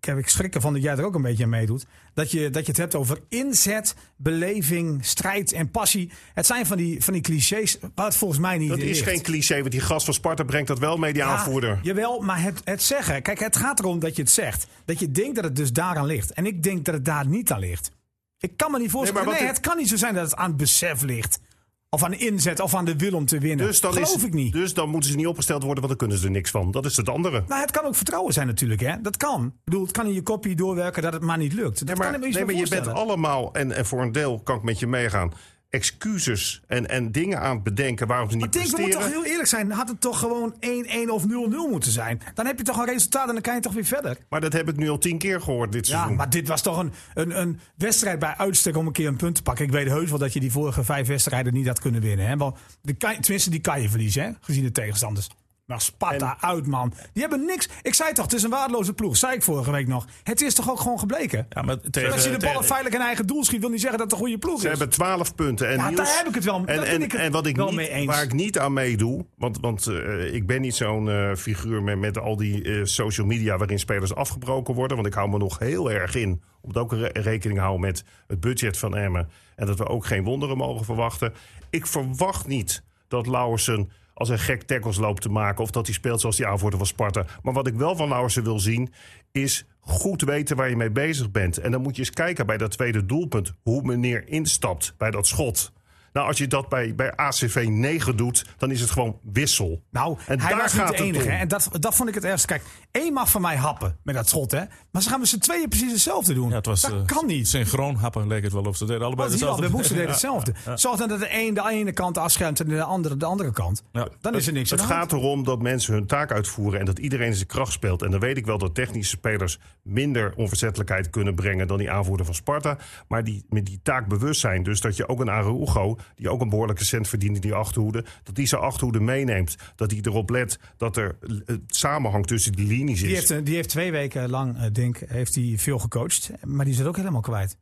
[0.00, 1.86] ik, heb, ik schrik ervan dat jij er ook een beetje aan meedoet.
[2.14, 6.10] Dat je, dat je het hebt over inzet, beleving, strijd en passie.
[6.34, 9.08] Het zijn van die, van die clichés waar het volgens mij niet dat is ligt.
[9.08, 11.78] geen cliché, want die gast van Sparta brengt dat wel mee, die Ja, aanvoerder.
[11.82, 13.22] Jawel, maar het, het zeggen.
[13.22, 14.66] Kijk, het gaat erom dat je het zegt.
[14.84, 16.32] Dat je denkt dat het dus daaraan ligt.
[16.32, 17.90] En ik denk dat het daar niet aan ligt.
[18.38, 19.32] Ik kan me niet voorstellen.
[19.32, 21.40] Nee, het kan niet zo zijn dat het aan het besef ligt.
[21.90, 23.66] Of aan de inzet, of aan de wil om te winnen.
[23.66, 24.52] Dus dan, Geloof is, ik niet.
[24.52, 26.70] dus dan moeten ze niet opgesteld worden, want dan kunnen ze er niks van.
[26.70, 27.44] Dat is het andere.
[27.48, 28.80] Nou, het kan ook vertrouwen zijn natuurlijk.
[28.80, 29.00] Hè?
[29.00, 29.44] Dat kan.
[29.46, 31.78] Ik bedoel, het kan in je kopje doorwerken dat het maar niet lukt.
[31.78, 34.62] Dat Nee, kan maar, nee, je bent allemaal, en, en voor een deel kan ik
[34.62, 35.32] met je meegaan.
[35.70, 38.98] Excuses en, en dingen aan het bedenken waarom ze niet Maar denk, we presteren.
[39.00, 39.70] moeten toch heel eerlijk zijn.
[39.70, 41.26] Had het toch gewoon 1-1 of 0-0
[41.70, 42.20] moeten zijn.
[42.34, 44.16] Dan heb je toch een resultaat en dan kan je toch weer verder.
[44.28, 46.16] Maar dat heb ik nu al tien keer gehoord dit Ja, seizoen.
[46.16, 49.34] maar dit was toch een, een, een wedstrijd bij uitstek om een keer een punt
[49.34, 49.64] te pakken.
[49.64, 52.26] Ik weet heus wel dat je die vorige vijf wedstrijden niet had kunnen winnen.
[52.26, 52.36] Hè?
[52.36, 54.30] Want de kan, tenminste, die kan je verliezen, hè?
[54.40, 55.28] gezien de tegenstanders.
[55.68, 56.92] Maar Sparta uit, man.
[57.12, 57.68] Die hebben niks.
[57.82, 59.16] Ik zei toch, het is een waardeloze ploeg.
[59.16, 60.06] Zei ik vorige week nog.
[60.22, 61.46] Het is toch ook gewoon gebleken?
[61.50, 63.98] Ja, maar tegen, Als je de ballen veilig in eigen doel schiet, wil niet zeggen
[63.98, 64.78] dat het een goede ploeg Ze is.
[64.78, 65.68] hebben 12 punten.
[65.68, 67.56] En Ja, Niels- daar heb ik het wel- En, en, ik het en wat ik
[67.56, 68.06] wel niet, mee eens.
[68.06, 71.98] waar ik niet aan meedoe, want, want eh, ik ben niet zo'n eh, figuur met,
[71.98, 74.96] met al die eh, social media waarin spelers afgebroken worden.
[74.96, 76.42] Want ik hou me nog heel erg in.
[76.60, 79.28] Omdat ook re- rekening houden met het budget van Emmen.
[79.56, 81.32] En dat we ook geen wonderen mogen verwachten.
[81.70, 85.62] Ik verwacht niet dat Lauwersen als een gek tackles loopt te maken.
[85.62, 87.24] Of dat hij speelt zoals die aanvoerder van Sparta.
[87.42, 88.92] Maar wat ik wel van Lauwersen wil zien,
[89.32, 91.58] is goed weten waar je mee bezig bent.
[91.58, 93.52] En dan moet je eens kijken bij dat tweede doelpunt.
[93.62, 95.72] Hoe meneer instapt bij dat schot.
[96.12, 99.82] Nou, als je dat bij, bij ACV 9 doet, dan is het gewoon wissel.
[99.90, 101.30] Nou, En hij daar was niet gaat de het enige.
[101.30, 102.46] En dat, dat vond ik het ergste.
[102.46, 104.50] Kijk, één mag van mij happen met dat schot.
[104.50, 104.62] Hè?
[104.90, 106.48] Maar ze gaan met z'n tweeën precies hetzelfde doen.
[106.48, 107.48] Ja, het was, dat eh, kan niet.
[107.48, 109.62] Synchroon happen leek het wel of ze deden allebei al, dezelfde.
[109.62, 110.52] de Boester deed Ja, hetzelfde.
[110.64, 110.76] ja, ja.
[110.76, 113.82] Zorg dan dat de een de ene kant afschermt en de andere de andere kant.
[113.92, 114.08] Ja.
[114.20, 114.92] Dan is er niks Het hand.
[114.92, 118.02] gaat erom dat mensen hun taak uitvoeren en dat iedereen zijn kracht speelt.
[118.02, 122.26] En dan weet ik wel dat technische spelers minder onverzettelijkheid kunnen brengen dan die aanvoerder
[122.26, 122.78] van Sparta.
[123.08, 124.62] Maar die met die taak bewust zijn.
[124.62, 128.04] Dus dat je ook een Araujo, die ook een behoorlijke cent verdient in die achterhoede,
[128.22, 129.56] dat die zijn achterhoede meeneemt.
[129.76, 133.14] Dat hij erop let dat er eh, samenhang tussen die linies Die is.
[133.18, 136.30] heeft, eh, die heeft twee weken lang, eh, denk heeft hij veel gecoacht.
[136.44, 137.56] Maar die het ook helemaal kwijt.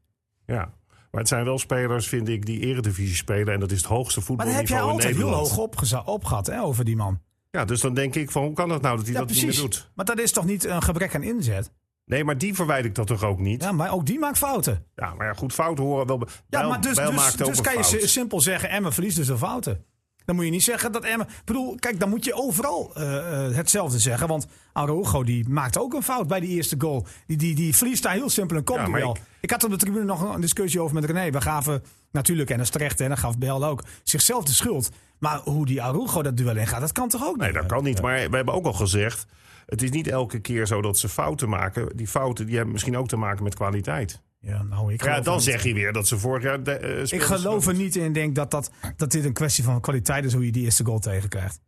[0.46, 0.72] Ja.
[1.10, 3.54] Maar het zijn wel spelers, vind ik, die eredivisie spelen.
[3.54, 5.92] En dat is het hoogste Maar daar heb jij voetbalniveau in altijd heel Nederland.
[5.94, 7.20] hoog opgehad hè, over die man.
[7.50, 9.36] Ja, dus dan denk ik van, hoe kan het nou dat hij Ja, dat niet
[9.36, 9.70] meer precies.
[9.80, 9.90] doet?
[9.94, 11.70] Maar dat is toch niet een gebrek aan inzet?
[12.06, 13.62] Nee, maar die verwijt ik dat toch ook niet?
[13.62, 14.84] Ja, maar ook die maakt fouten.
[14.94, 16.28] Ja, maar ja, goed, fouten horen wel.
[16.48, 18.02] Ja, maar dus, dus, dus een kan je fout.
[18.08, 19.84] simpel zeggen, Emma verliest dus de fouten.
[20.24, 21.24] Dan moet je niet zeggen dat Emma...
[21.24, 24.28] Ik bedoel, kijk, dan moet je overal eh, eh, hetzelfde zeggen.
[24.28, 27.06] Want Araujo die maakt ook een fout bij die eerste goal.
[27.26, 29.10] Die, die, die verliest daar heel simpel een Ja, maar kopduel.
[29.16, 29.50] ik- ik...
[29.50, 31.30] had op de tribune nog een discussie over met René.
[31.30, 34.88] We gaven natuurlijk, en dat is terecht, en dat gaf Bel ook, zichzelf de schuld.
[35.18, 37.56] Maar hoe die Araujo dat duel ingaat, dat kan toch ook Nee, niet?
[37.56, 38.02] dat kan niet.
[38.02, 39.26] Maar we hebben ook al gezegd.
[39.66, 41.96] Het is niet elke keer zo dat ze fouten maken.
[41.96, 44.22] Die fouten die hebben misschien ook te maken met kwaliteit.
[44.40, 46.62] Ja, nou, ik Ja, dan zeg je weer dat ze vorig jaar.
[46.62, 49.64] De, eh, Ik geloof er niet in en denk dat, dat, dat dit een kwestie
[49.64, 51.60] van kwaliteit is hoe je die eerste goal tegenkrijgt.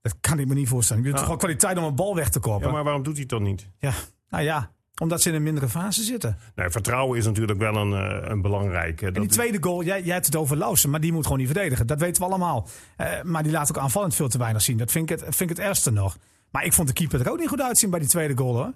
[0.00, 1.02] Dat kan ik me niet voorstellen.
[1.02, 1.30] Je hebt Nou.
[1.32, 2.66] toch wel kwaliteit om een bal weg te koppen?
[2.66, 3.68] Ja, maar waarom doet hij het dan niet?
[3.78, 3.92] Ja,
[4.28, 4.70] nou ja,
[5.00, 6.38] omdat ze in een mindere fase zitten.
[6.54, 9.02] Nee, vertrouwen is natuurlijk wel een, eh, een belangrijk.
[9.02, 11.48] En die tweede goal, jij, jij hebt het over Lausen, maar die moet gewoon niet
[11.48, 11.86] verdedigen.
[11.86, 12.68] Dat weten we allemaal.
[12.96, 14.76] Eh, maar die laat ook aanvallend veel te weinig zien.
[14.76, 16.16] Dat vind ik, het, vind ik het ergste nog.
[16.50, 18.72] Maar ik vond de keeper er ook niet goed uitzien bij die tweede goal hoor.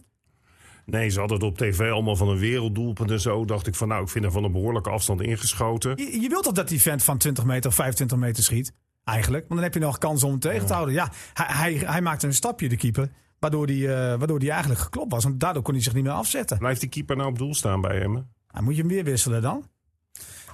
[0.84, 3.44] Nee, ze hadden het op tv allemaal van een werelddoelpunt en zo.
[3.44, 5.96] Dacht ik van, nou, ik vind hem van een behoorlijke afstand ingeschoten.
[5.96, 8.72] Je, je wilt toch dat die vent van 20 meter of 25 meter schiet?
[9.04, 9.48] Eigenlijk.
[9.48, 10.94] Want dan heb je nog kans om hem tegen te houden.
[10.94, 13.10] Ja, hij, hij, hij maakte een stapje, de keeper.
[13.38, 15.24] Waardoor hij, eh, waardoor hij eigenlijk geklopt was.
[15.24, 16.58] Want daardoor kon hij zich niet meer afzetten.
[16.58, 18.12] Blijft die keeper nou op doel staan bij hem?
[18.12, 19.66] Nou, moet je hem weer wisselen dan?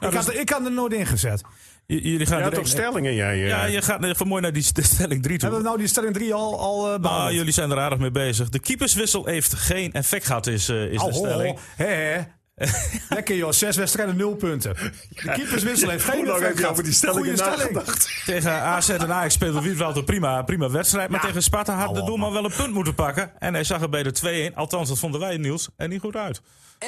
[0.01, 1.43] ik, had, ik had er nooit ingezet.
[1.91, 3.33] J- Jullie gaan Ja, toch stellingen jij?
[3.43, 3.49] eh?
[3.49, 5.43] Ja, je gaat even mooi naar die st- stelling 3 toe.
[5.49, 7.35] Hebben we nou die stelling 3 al, al uh, behandeld?
[7.35, 8.49] jullie zijn er aardig mee bezig.
[8.49, 11.59] De keeperswissel heeft geen effect gehad, is, eh, is Oh, de stelling.
[11.77, 12.21] Hè, hè.
[13.15, 14.75] Lekker joh, zes wedstrijden, nul punten.
[14.75, 16.71] De keeperswissel heeft geen effect heb je gehad.
[16.71, 18.23] over die stellingen nagedacht?
[18.25, 21.09] Tegen AZ en Ajax speelde Wietwald een prima, prima wedstrijd.
[21.11, 21.27] Maar Ja.
[21.27, 23.31] tegen Sparta had de doelman wel een punt moeten pakken.
[23.39, 24.13] En hij zag er bij de
[24.53, 26.41] 2-1, althans dat vonden wij Niels, er niet goed uit.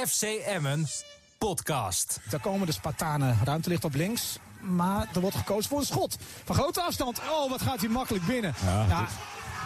[0.08, 0.86] FC Emmen
[1.38, 2.20] podcast.
[2.30, 3.38] Daar komen de Spartanen.
[3.44, 4.38] Ruimte ligt op links.
[4.60, 6.16] Maar er wordt gekozen voor een schot.
[6.44, 7.20] Van grote afstand.
[7.30, 8.54] Oh, wat gaat hij makkelijk binnen.
[8.64, 9.06] Ja.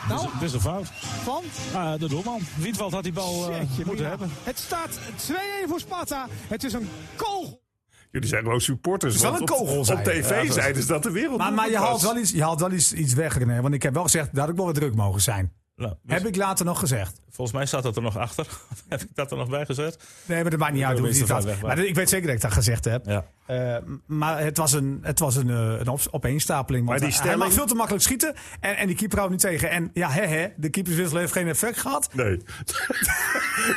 [0.09, 0.87] Nou, Dit is een fout.
[1.23, 1.43] van?
[1.75, 2.41] Ah, de doelman.
[2.57, 4.09] Wietwald had die bal eh, moeten ja.
[4.11, 4.31] hebben.
[4.43, 6.27] Het staat 2-1 voor Sparta.
[6.49, 7.63] Het is een kogel.
[8.11, 9.15] Jullie zijn gewoon supporters.
[9.15, 11.11] is wel want een op- kogel, Op, tv Ja, dat is- zeiden ze dat de
[11.11, 11.39] wereld.
[11.39, 13.61] Maar, maar je, haalt wel iets, je haalt wel iets, iets weg, René.
[13.61, 15.53] Want ik heb wel gezegd, dat had ik wel wat druk mogen zijn.
[15.77, 17.21] Nou, dus Heb ik later nog gezegd.
[17.31, 18.47] Volgens mij staat dat er nog achter.
[18.89, 19.99] Heb ik dat er nog bij gezet?
[20.27, 20.97] Nee, maar dat maakt niet uit.
[20.97, 23.07] de hoe het weg, maar- ik weet zeker dat ik dat gezegd heb.
[23.07, 23.25] Ja.
[23.47, 26.87] Eh, maar het was een, het was een, eh, een op, opeenstapeling.
[26.87, 28.35] Maar die hij- Hij mag veel te makkelijk schieten.
[28.61, 29.71] En, en die keeper houdt niet tegen.
[29.71, 32.09] En ja, hè, hè, de keeperswissel heeft geen effect gehad.
[32.13, 32.27] Nee.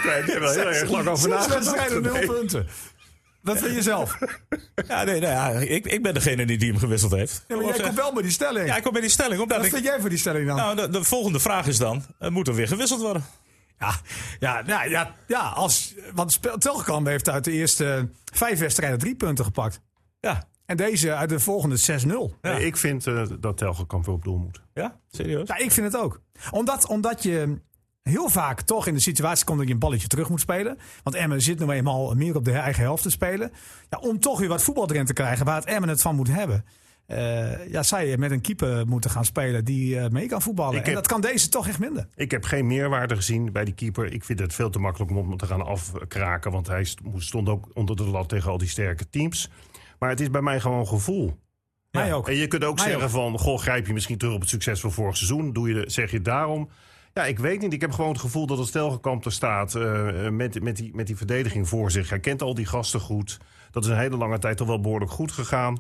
[0.05, 1.53] nee, ik heb er wel heel erg lang over Zes nagedacht.
[1.53, 2.25] wedstrijden, nul Nee.
[2.25, 2.67] punten.
[3.47, 4.17] Wat vind je zelf?
[4.87, 7.43] Ja, nee, nou ja, ik, ik ben degene die, die hem gewisseld heeft.
[7.47, 8.67] Ja, maar jij komt wel met die stelling.
[8.67, 9.41] Ja, ik kom bij die stelling.
[9.41, 10.55] Omdat Wat ik, vind jij voor die stelling dan?
[10.55, 13.25] nou, de, de volgende vraag is dan, eh, moet er weer gewisseld worden?
[13.79, 13.95] Ja,
[14.39, 19.45] ja, ja, ja, ja als, want Telgekamp heeft uit de eerste vijf wedstrijden drie punten
[19.45, 19.81] gepakt.
[20.19, 22.39] Ja, En deze uit de volgende 6-0.
[22.41, 24.61] Nee, ik vind eh, dat Telgekamp weer op doel moet.
[24.73, 25.47] ja serieus?
[25.47, 26.21] Ja, ik vind het ook.
[26.51, 27.59] Omdat, omdat je...
[28.07, 30.77] heel vaak toch in de situatie komt dat je een balletje terug moet spelen.
[31.03, 33.51] Want Emmen zit nu eenmaal meer op de eigen helft te spelen.
[33.89, 36.27] Ja, om toch weer wat voetbal erin te krijgen waar het Emmen het van moet
[36.31, 36.65] hebben.
[37.05, 40.73] eh, ja, je met een keeper moeten gaan spelen die eh, mee kan voetballen.
[40.73, 42.07] Ik En heb- dat kan deze toch echt minder.
[42.15, 44.13] Ik heb geen meerwaarde gezien bij die keeper.
[44.13, 46.51] Ik vind het veel te makkelijk om hem te gaan afkraken.
[46.51, 49.49] Want hij st- stond ook onder de lat tegen al die sterke teams.
[49.99, 51.39] Maar het is bij mij gewoon gevoel.
[51.91, 52.27] Mij ook.
[52.29, 53.09] En je kunt ook Mij zeggen ook.
[53.09, 53.39] van...
[53.39, 55.53] Goh, grijp je misschien terug op het succes van vorig seizoen?
[55.53, 56.69] Doe je, zeg je daarom?
[57.17, 57.73] Ja, ik weet niet.
[57.73, 59.75] Ik heb gewoon het gevoel dat het stelgekamp er staat...
[59.75, 62.09] eh, met, met, die, met die verdediging voor zich.
[62.09, 63.39] Hij kent al die gasten goed.
[63.71, 65.77] Dat is een hele lange tijd al wel behoorlijk goed gegaan.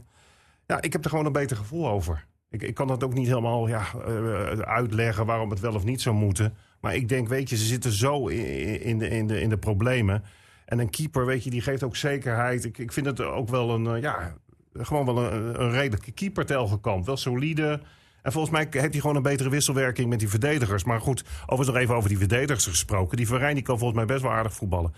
[0.65, 2.25] Ja, ik heb er gewoon een beter gevoel over.
[2.49, 6.01] Ik, ik kan dat ook niet helemaal ja, eh, uitleggen waarom het wel of niet
[6.01, 6.55] zou moeten.
[6.81, 9.57] Maar ik denk, weet je, ze zitten zo in, in, de, in, de, in de
[9.57, 10.23] problemen.
[10.65, 12.65] En een keeper, weet je, die geeft ook zekerheid.
[12.65, 14.35] Ik, ik vind het ook wel een, eh, ja,
[14.73, 17.05] gewoon wel een, een redelijke keeper telgekamp.
[17.05, 17.81] Wel solide.
[18.27, 20.83] En volgens mij heeft hij gewoon een betere wisselwerking met die verdedigers.
[20.83, 23.17] Maar goed, overigens nog even over die verdedigers gesproken.
[23.17, 24.93] Die Verijn die kan volgens mij best wel aardig voetballen.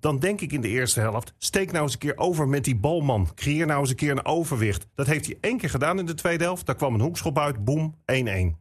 [0.00, 2.76] Dan denk ik in de eerste helft, steek nou eens een keer over met die
[2.76, 3.28] balman.
[3.34, 4.86] Creëer nou eens een keer een overwicht.
[4.94, 6.66] Dat heeft hij één keer gedaan in de tweede helft.
[6.66, 8.56] Daar kwam een hoekschop uit, boem, 1-1.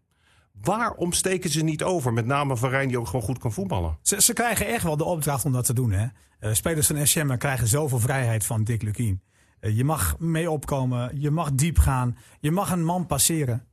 [0.61, 2.13] Waarom steken ze niet over?
[2.13, 3.97] Met name Verijn die ook gewoon goed kan voetballen.
[4.01, 5.91] Ze, ze krijgen echt wel de opdracht om dat te doen.
[5.91, 6.07] Hè?
[6.39, 9.21] Eh, spelers van SCM krijgen zoveel vrijheid van Dick Lukien.
[9.59, 13.67] Eh, je mag mee opkomen, je mag diep gaan, je mag een man passeren.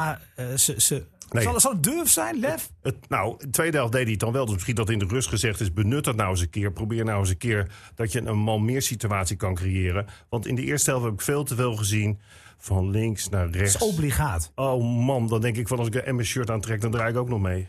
[0.00, 1.42] Maar eh, ze, ze, Nee.
[1.42, 2.70] zal, zal het durf zijn, lef?
[2.82, 4.44] Het, nou, de tweede helft deed hij het dan wel.
[4.44, 6.72] Dus misschien dat in de rust gezegd is, benut dat nou eens een keer.
[6.72, 10.06] Probeer nou eens een keer dat je een man meer situatie kan creëren.
[10.28, 12.18] Want in de eerste helft heb ik veel te veel gezien.
[12.58, 13.74] Van links naar Dat rechts.
[13.74, 14.52] is obligaat.
[14.54, 17.28] Oh man, dan denk ik van als ik een MS-shirt aantrek, dan draai ik ook
[17.28, 17.68] nog mee.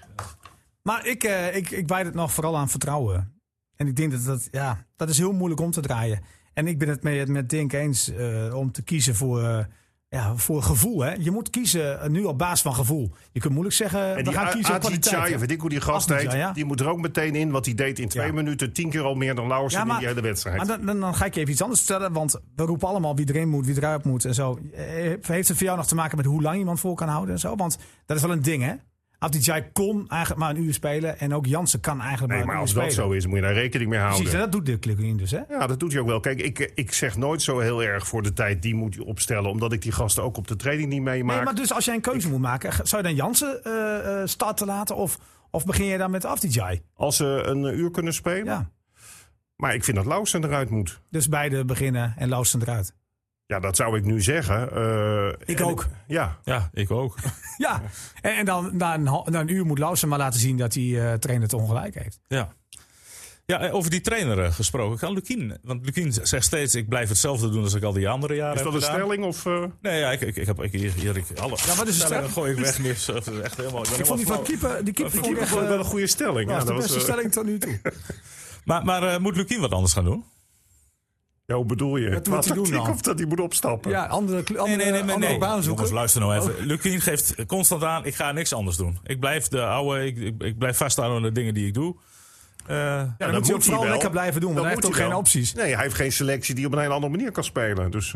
[0.82, 3.34] Maar ik, eh, ik, ik wijd het nog vooral aan vertrouwen.
[3.76, 6.24] En ik denk dat dat, ja, dat is heel moeilijk om te draaien.
[6.54, 9.66] En ik ben het met, met Dink eens eh, om te kiezen voor, eh,
[10.16, 11.02] ja, voor gevoel.
[11.02, 11.12] Hè?
[11.20, 13.12] Je moet kiezen eh, nu op basis van gevoel.
[13.32, 15.16] Je kunt moeilijk zeggen, En we die gaan kiezen op kwaliteit.
[15.16, 16.52] Chai, weet ik hoe die gast heet, ja.
[16.52, 17.52] die moet er ook meteen in.
[17.52, 18.34] Wat hij deed in twee Ja.
[18.34, 20.58] minuten, tien keer al meer dan Ja, maar- in die hele wedstrijd.
[20.58, 22.14] Maar dan, dan, dan ga ik je even iets anders vertellen.
[22.14, 24.60] Want we roepen allemaal wie erin moet, wie eruit moet en zo.
[24.74, 24.84] Eh,
[25.22, 27.40] Heeft het voor jou nog te maken met hoe lang iemand vol kan houden en
[27.40, 27.56] zo?
[27.56, 28.74] Want dat is wel een ding, hè?
[29.24, 31.20] Abdijay kon eigenlijk maar een uur spelen.
[31.20, 33.36] En ook Jansen kan eigenlijk nee, maar maar een uur als dat zo is, moet
[33.36, 34.20] je daar rekening mee houden.
[34.20, 35.40] Precies, en dat doet Dirk Lukien dus, hè?
[35.50, 36.20] Ja, dat doet hij ook wel.
[36.20, 39.50] Kijk, ik, ik zeg nooit zo heel erg voor de tijd die moet je opstellen.
[39.50, 41.36] Omdat ik die gasten ook op de training niet meemaak.
[41.36, 44.28] Nee, maar dus als jij een keuze moet maken, zou je dan Jansen eh, eh,
[44.28, 44.96] starten laten?
[44.96, 45.18] Of,
[45.52, 46.82] of begin je dan met Afdijay?
[46.94, 48.46] Als ze een uur kunnen spelen.
[48.46, 48.70] Ja,
[49.56, 51.02] Maar ik vind dat Lauwersen eruit moet.
[51.10, 52.94] dus beide beginnen en Lausen eruit.
[53.52, 54.72] Ja, dat zou ik nu zeggen.
[54.76, 55.88] Eh, Ik ook.
[56.08, 57.16] Ja, Ja, ik ook.
[57.58, 57.82] Ja,
[58.22, 61.02] en, en dan na een, na een uur moet Lausen maar laten zien dat die
[61.02, 62.20] eh, trainer het ongelijk heeft.
[62.28, 62.54] Ja.
[63.46, 64.98] Ja, eh, over die trainer gesproken.
[64.98, 68.36] Kan Lukien, want Lukien zegt steeds: ik blijf hetzelfde doen als ik al die andere
[68.36, 69.00] jaren is dat heb een gedaan.
[69.00, 69.26] stelling?
[69.26, 71.88] Of, eh, Nee, ja, ik, ik, ik heb ik, hier, hier ik, alle Ja, wat
[71.88, 72.32] is de stellingen stelling?
[72.32, 72.90] gooi ik weg nu.
[73.44, 76.50] Echt helemaal, ik Ik vond die van keeper, die keeper wel een goede stelling.
[76.50, 77.80] Ja, de dat beste was, eh, stelling tot nu toe.
[78.66, 80.24] Maar, maar eh, moet Lukien wat anders gaan doen?
[81.52, 82.10] Ja, hoe bedoel je?
[82.10, 82.90] Wat moet hij doen dan?
[82.90, 83.92] Of dat hij moet opstappen?
[83.92, 85.14] Ja, andere, andere, Nee, nee, nee, nee.
[85.14, 85.40] andere nee.
[85.40, 85.72] baan zoeken.
[85.74, 86.66] Jongens, luister nou even.
[86.66, 89.00] Lukien geeft constant aan: ik ga niks anders doen.
[89.04, 91.96] Ik blijf de oude, ik, ik, ik blijf vasthouden aan de dingen die ik doe.
[92.66, 93.92] Eh, Ja, dan, dat moet moet hij ook vooral wel.
[93.92, 95.18] lekker blijven doen, want Dat hij heeft ook geen wel.
[95.18, 95.54] opties.
[95.54, 97.92] Nee, hij heeft geen selectie die op een hele andere manier kan spelen.
[97.92, 98.14] Dus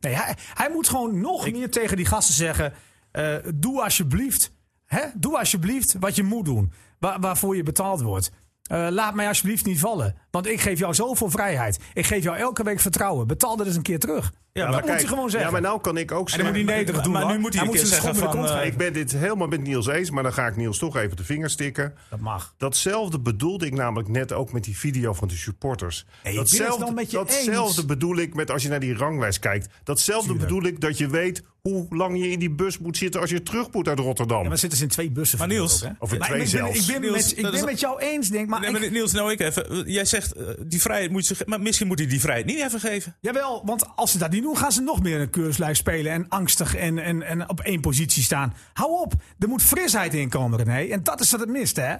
[0.00, 2.72] Nee, hij, hij moet gewoon nog meer tegen die gasten zeggen:
[3.10, 4.52] eh, doe alsjeblieft,
[4.86, 8.30] hè, doe alsjeblieft wat je moet doen, waar, waarvoor je betaald wordt.
[8.62, 11.78] Eh, laat mij alsjeblieft niet vallen, want ik geef jou zoveel vrijheid.
[11.94, 13.26] Ik geef jou elke week vertrouwen.
[13.26, 14.32] Betaal dat eens een keer terug.
[14.52, 15.46] Ja, dat moet hij gewoon zeggen.
[15.48, 16.46] Ja, maar nou kan ik ook en dan zeggen...
[16.60, 17.12] moet hij nederig doen.
[17.12, 18.66] maar nu moet hij een moet keer zijn zeggen van, eh.
[18.66, 21.24] Ik ben dit helemaal met Niels eens, maar dan ga ik Niels toch even de
[21.24, 21.94] vinger stikken.
[22.10, 22.54] Dat mag.
[22.58, 26.06] Datzelfde bedoelde ik namelijk net ook met die video van de supporters.
[26.22, 27.86] Het datzelfde, wel met je datzelfde eens.
[27.86, 29.68] bedoel ik met als je naar die ranglijst kijkt.
[29.84, 30.48] Datzelfde Tuurlijk.
[30.48, 33.42] bedoel ik dat je weet hoe lang je in die bus moet zitten als je
[33.42, 34.42] terug moet uit Rotterdam.
[34.42, 35.38] Ja, maar zitten ze in twee bussen.
[35.38, 35.94] Maar van Niels, ook, hè?
[35.98, 36.78] of in Maar twee ik ben, zelfs.
[36.80, 38.60] Ik ben, Niels, met, ik ben met jou eens, denk maar.
[38.60, 39.90] nee, ik- maar Niels, nou ik even.
[39.92, 41.36] Jij zegt eh, die vrijheid moet je.
[41.46, 43.16] Maar misschien moet hij die vrijheid niet even geven.
[43.20, 46.28] Jawel, want als ze dat niet doen, gaan ze nog meer een keurslijf spelen en
[46.28, 48.54] angstig en, en, en op één positie staan.
[48.72, 50.92] Hou op, er moet frisheid in komen, René.
[50.92, 51.94] En dat is wat het mist, hè?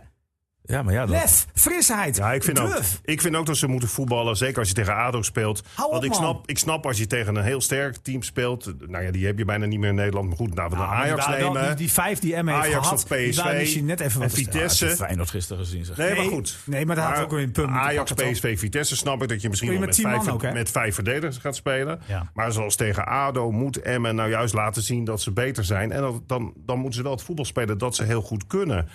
[0.64, 3.66] Ja, maar ja, dat, Lef, frisheid, Ja, ik vind, ook, ik vind ook dat ze
[3.66, 4.37] moeten voetballen.
[4.37, 5.62] Zeker als je tegen ADO speelt.
[5.75, 6.18] Hou op, Want ik man.
[6.18, 8.72] snap, ik snap als je tegen een heel sterk team speelt.
[8.88, 10.29] Nou ja, die heb je bijna niet meer in Nederland.
[10.29, 11.66] Maar goed, nou, we Nou, Ajax die, nemen.
[11.66, 14.37] die, die vijf die M heeft Ajax gehad, of PSV misschien net even en wat.
[14.37, 14.88] Vitesse.
[14.88, 15.85] Feyenoord gisteren gezien.
[15.85, 15.96] Zeg.
[15.96, 16.59] Nee, maar goed.
[16.64, 18.12] nee, maar dat had ook weer een punt Ajax?
[18.12, 20.94] PSV, Vitesse snap ik dat je misschien Kun je wel met vijf, ook, met vijf
[20.94, 22.01] verdedigers gaat spelen.
[22.07, 22.31] Ja.
[22.35, 25.92] Maar zoals tegen ADO moet Emmen nou juist laten zien dat ze beter zijn.
[25.92, 28.88] En dat, dan, dan moeten ze wel het voetbal spelen dat ze heel goed kunnen.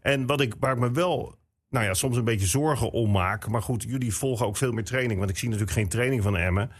[0.00, 1.38] En wat ik, waar ik me wel
[1.70, 3.48] nou ja, soms een beetje zorgen om maak.
[3.48, 5.18] Maar goed, jullie volgen ook veel meer training.
[5.18, 6.70] Want ik zie natuurlijk geen training van Emmen.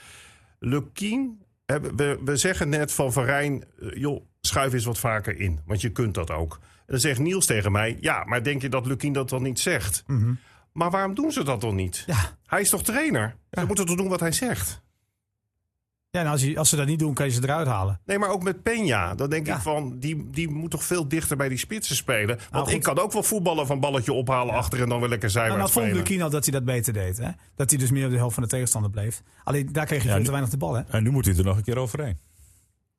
[0.58, 5.60] Lukien We, we zeggen net van Van Rijn, eh, joh, schuif eens wat vaker in.
[5.66, 6.58] Want je kunt dat ook.
[6.62, 9.60] En dan zegt Niels tegen mij, ja, maar denk je dat Lukien dat dan niet
[9.60, 10.04] zegt?
[10.72, 12.04] Maar waarom doen ze dat dan niet?
[12.06, 12.18] Mhm.
[12.18, 12.36] Ja.
[12.46, 13.36] Hij is toch trainer?
[13.50, 14.82] Ze moeten toch doen wat hij zegt?
[16.10, 18.00] Ja, en als, je, als ze dat niet doen, kan je ze eruit halen.
[18.04, 19.14] Nee, maar ook met Peña.
[19.16, 19.54] Dan denk Ja.
[19.56, 22.38] ik van, die, die moet toch veel dichter bij die spitsen spelen.
[22.50, 25.26] Want Nou, ik kan ook wel voetballen van balletje ophalen achter en dan weer lekker
[25.28, 26.02] En zijwaarts dan vond spelen.
[26.02, 27.18] Lukien al dat hij dat beter deed.
[27.18, 27.30] Hè?
[27.56, 29.22] Dat hij dus meer op de helft van de tegenstander bleef.
[29.44, 30.74] Alleen daar kreeg je Ja, veel nu- te weinig de bal.
[30.74, 30.82] Hè?
[30.88, 32.18] En nu moet hij er nog een keer overheen.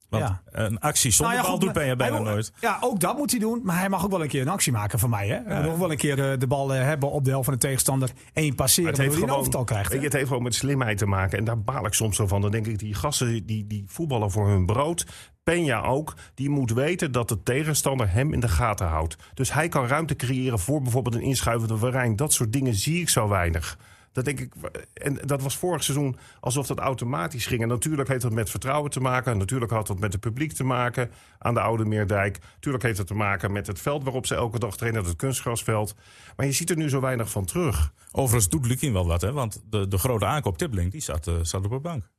[0.09, 0.41] Want Ja.
[0.51, 2.51] een actie zonder Nou ja, bal goed, doet bijna hij nooit.
[2.59, 3.61] Ja, ook dat moet hij doen.
[3.63, 5.27] Maar hij mag ook wel een keer een actie maken van mij.
[5.27, 5.39] Hè?
[5.45, 7.53] Hij wil ook wel een keer eh, de bal eh, hebben op de helft van
[7.53, 8.09] de tegenstander.
[8.33, 9.83] En je passeren, het heeft, waardoor hij een overtal krijgt.
[9.91, 10.05] weet je, hè?
[10.05, 11.37] het heeft gewoon met slimheid te maken.
[11.37, 12.41] En daar baal ik soms zo van.
[12.41, 15.05] Dan denk ik, die gasten die, die voetballen voor hun brood.
[15.51, 16.15] Peña ook.
[16.33, 19.15] Die moet weten dat de tegenstander hem in de gaten houdt.
[19.33, 22.15] Dus hij kan ruimte creëren voor bijvoorbeeld een inschuivende Verijn.
[22.15, 23.77] Dat soort dingen zie ik zo weinig.
[24.11, 24.53] Dat denk ik,
[24.93, 27.61] en dat was vorig seizoen alsof dat automatisch ging.
[27.61, 29.37] En natuurlijk heeft dat met vertrouwen te maken.
[29.37, 32.39] Natuurlijk had dat met het publiek te maken aan de Oude Meerdijk.
[32.53, 35.95] Natuurlijk heeft het te maken met het veld waarop ze elke dag trainen, het kunstgrasveld.
[36.35, 37.93] Maar je ziet er nu zo weinig van terug.
[38.11, 39.31] Overigens doet Lukien wel wat, hè?
[39.31, 42.09] want de, de grote aankoop Tibbling die zat, eh, zat op de bank.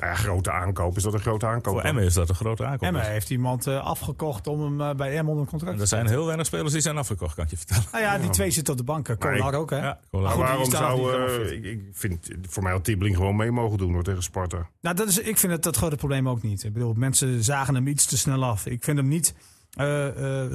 [0.00, 0.96] Nou ja, grote aankoop.
[0.96, 1.74] Is dat een grote aankoop?
[1.74, 1.82] Voor?
[1.82, 2.82] Emmen is dat een grote aankoop.
[2.88, 6.06] Emmen heeft iemand eh, afgekocht om hem eh, bij Emmen onder contract te er zijn
[6.06, 7.84] heel weinig spelers die zijn afgekocht, kan ik je vertellen.
[7.92, 9.08] Nou ja, die twee zitten op de bank.
[9.08, 9.76] eh, Kolar ook, hè?
[9.76, 10.30] Ja, Maar Kolar.
[10.32, 11.22] goed, waarom zou...
[11.24, 11.50] eh, fit.
[11.50, 14.68] ik, ik vind voor mij had Tibbling gewoon mee mogen doen hoor, tegen Sparta.
[14.80, 16.64] Nou, dat is, ik vind het dat grote probleem ook niet.
[16.64, 18.66] Ik bedoel, mensen zagen hem iets te snel af.
[18.66, 19.34] Ik vind hem niet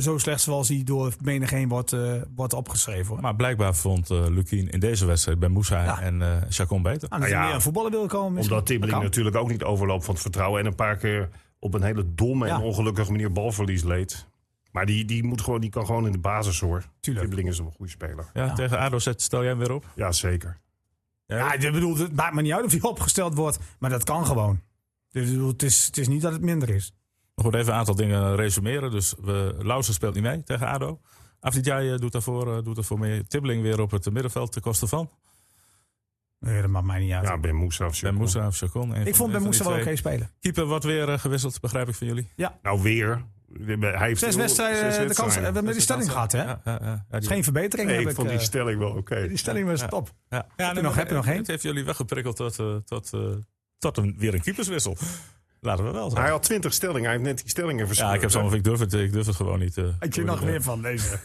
[0.02, 3.08] zo slecht zoals hij door menig heen wordt, eh, wordt opgeschreven.
[3.08, 3.22] Hoor.
[3.22, 6.02] Maar blijkbaar vond eh Lukien in deze wedstrijd bij Moussa Ja.
[6.02, 7.10] en eh Chacon beter.
[7.10, 8.34] Nou, als ja, hij meer aan voetballen wil komen.
[8.34, 8.52] misschien.
[8.54, 9.10] Omdat Tibbling Dat kan.
[9.10, 10.60] natuurlijk ook niet overloopt van het vertrouwen.
[10.60, 14.28] En een paar keer op een hele domme en ongelukkige manier balverlies leed.
[14.72, 16.84] Maar die, die, moet gewoon, die kan gewoon in de basis hoor.
[17.00, 17.34] Tuurlijk.
[17.34, 18.26] Is een goede speler.
[18.34, 19.86] Ja, Tegen ADO zet, stel jij hem weer op?
[19.96, 20.58] Ja, zeker.
[21.26, 23.60] Ja, ik bedoel, het maakt me niet uit of hij opgesteld wordt.
[23.80, 24.60] Maar dat kan gewoon.
[25.12, 26.94] Dus, bedoel, het, is, het is niet dat het minder is.
[27.36, 28.92] Goed even een aantal dingen resumeren.
[28.92, 31.00] Dus we, Lauser speelt niet mee tegen ADO.
[31.40, 33.24] Afdijay eh, doet daarvoor, eh, doet daarvoor mee.
[33.28, 35.10] Tibbling weer op het middenveld ten koste van.
[36.40, 37.28] Nee, dat maakt mij niet uit.
[37.28, 38.18] Ja, Ben Moussa of Ben Chacon.
[38.18, 38.96] Moussa of Chacon.
[38.96, 40.30] ik vond Ben die wel oké spelen.
[40.40, 42.32] Keeper wordt weer eh, gewisseld, begrijp ik van jullie.
[42.62, 43.26] Nou, weer.
[43.80, 46.44] Hij heeft Zes wedstrijden, de kans, we hebben die stelling gehad, hè?
[46.44, 47.06] Ja, ja, ja.
[47.10, 47.88] Ja, die- Geen verbetering.
[47.88, 49.28] Nee, heb ik ik, vond die stelling wel oké.
[49.28, 50.14] die stelling was top.
[50.30, 50.46] Ja.
[50.58, 51.38] je nee, nog- heb je nog één?
[51.38, 53.12] Het heeft jullie weggeprikkeld tot, tot,
[53.78, 54.98] tot een, weer een keeperswissel.
[55.66, 57.04] Laten we wel Hij had 20 stellingen.
[57.04, 58.10] Hij heeft net die stellingen verscheurd.
[58.10, 59.78] Ja, ik heb zo, ik durf het, ik durf het gewoon niet.
[59.78, 61.08] eh, Had je nog meer van deze?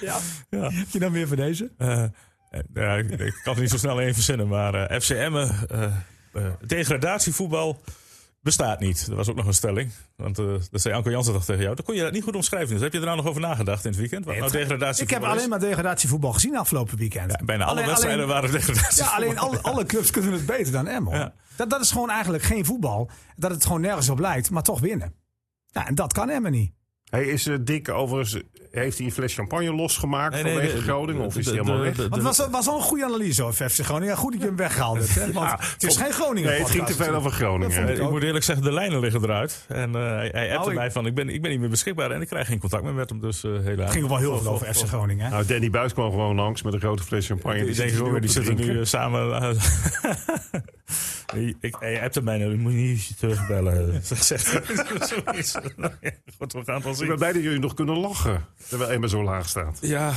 [0.00, 0.18] ja.
[0.50, 0.70] Ja.
[0.70, 1.70] Heb je nog meer van deze?
[1.78, 5.34] eh, eh, ja, ik, ik kan het niet zo snel één verzinnen, maar eh FCM,
[5.34, 5.84] eh,
[6.32, 7.80] eh, degradatievoetbal
[8.42, 9.06] bestaat niet.
[9.06, 9.90] Dat was ook nog een stelling.
[10.16, 11.74] Want eh, dat zei Anko Jansen toch tegen jou.
[11.74, 12.68] Dan kon je dat niet goed omschrijven.
[12.72, 14.24] Dus heb je er nou nog over nagedacht in het weekend?
[14.24, 15.48] Wat nou Ik heb alleen is?
[15.48, 17.30] maar degradatievoetbal gezien afgelopen weekend.
[17.30, 19.06] Ja, bijna alle wedstrijden alleen- waren degradatievoetbal.
[19.06, 21.18] Ja, alleen alle, alle clubs kunnen het beter dan Emmen.
[21.18, 21.34] Ja.
[21.56, 23.10] Dat, dat is gewoon eigenlijk geen voetbal.
[23.36, 25.14] Dat het gewoon nergens op lijkt, maar toch winnen.
[25.66, 26.72] Ja, en dat kan Emmen niet.
[27.10, 28.42] Hij is uh, dik overigens.
[28.72, 31.24] Heeft hij een fles champagne losgemaakt Nee, nee, vanwege de- Groningen?
[31.24, 31.96] Of is hij helemaal de- weg?
[31.96, 34.16] het was, was al een goede analyse over FC Groningen.
[34.16, 35.14] Goed dat je hem weggehaald hebt.
[35.14, 35.32] Hè?
[35.32, 37.30] Want het is geen Groningen Nee, het ging te veel over.
[37.30, 37.86] Groningen.
[37.86, 39.64] Dat Eh, ik moet eerlijk zeggen, de lijnen liggen eruit.
[39.68, 41.68] En eh, hij, hij appte Nou, ik- mij van, ik ben, ik ben niet meer
[41.68, 43.20] beschikbaar en ik krijg geen contact meer met hem.
[43.20, 43.84] Dus eh helaas.
[43.84, 45.24] Het ging wel heel veel over FC Groningen.
[45.24, 45.30] Hè?
[45.30, 47.58] Nou, Danny Buis kwam gewoon langs met een grote fles champagne.
[47.58, 49.56] Ik Die nu te zitten nu eh, samen.
[51.60, 54.00] ik, hij appte mij, nou, ik moet niet terugbellen.
[54.04, 54.62] Zeg, zegt
[55.08, 55.52] zoiets.
[56.38, 58.44] Goed, we gaan het wel Ik ben blij dat jullie nog kunnen lachen.
[58.68, 59.78] Terwijl Emma zo laag staat.
[59.80, 60.12] Ja,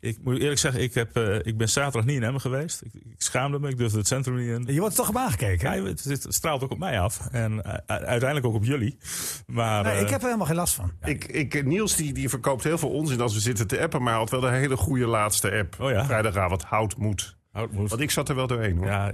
[0.00, 2.82] ik moet eerlijk zeggen, ik, heb, eh, ik ben zaterdag niet in Emmen geweest.
[2.84, 4.74] Ik, ik schaamde me, ik durfde het centrum niet in.
[4.74, 5.74] Je wordt er toch op aangekeken.
[5.76, 7.28] Ja, het, het straalt ook op mij af.
[7.30, 8.98] En eh, uiteindelijk ook op jullie.
[9.46, 10.92] Maar, Nee, eh, ik heb er helemaal geen last van.
[11.04, 14.02] Ik, ik, Niels die, die verkoopt heel veel onzin als we zitten te appen.
[14.02, 15.76] Maar hij had wel een hele goede laatste app.
[15.80, 16.04] Oh ja?
[16.04, 17.36] Vrijdagavond, hout moet.
[17.52, 17.90] Hout moest.
[17.90, 18.86] Want ik zat er wel doorheen hoor.
[18.86, 19.12] Ja,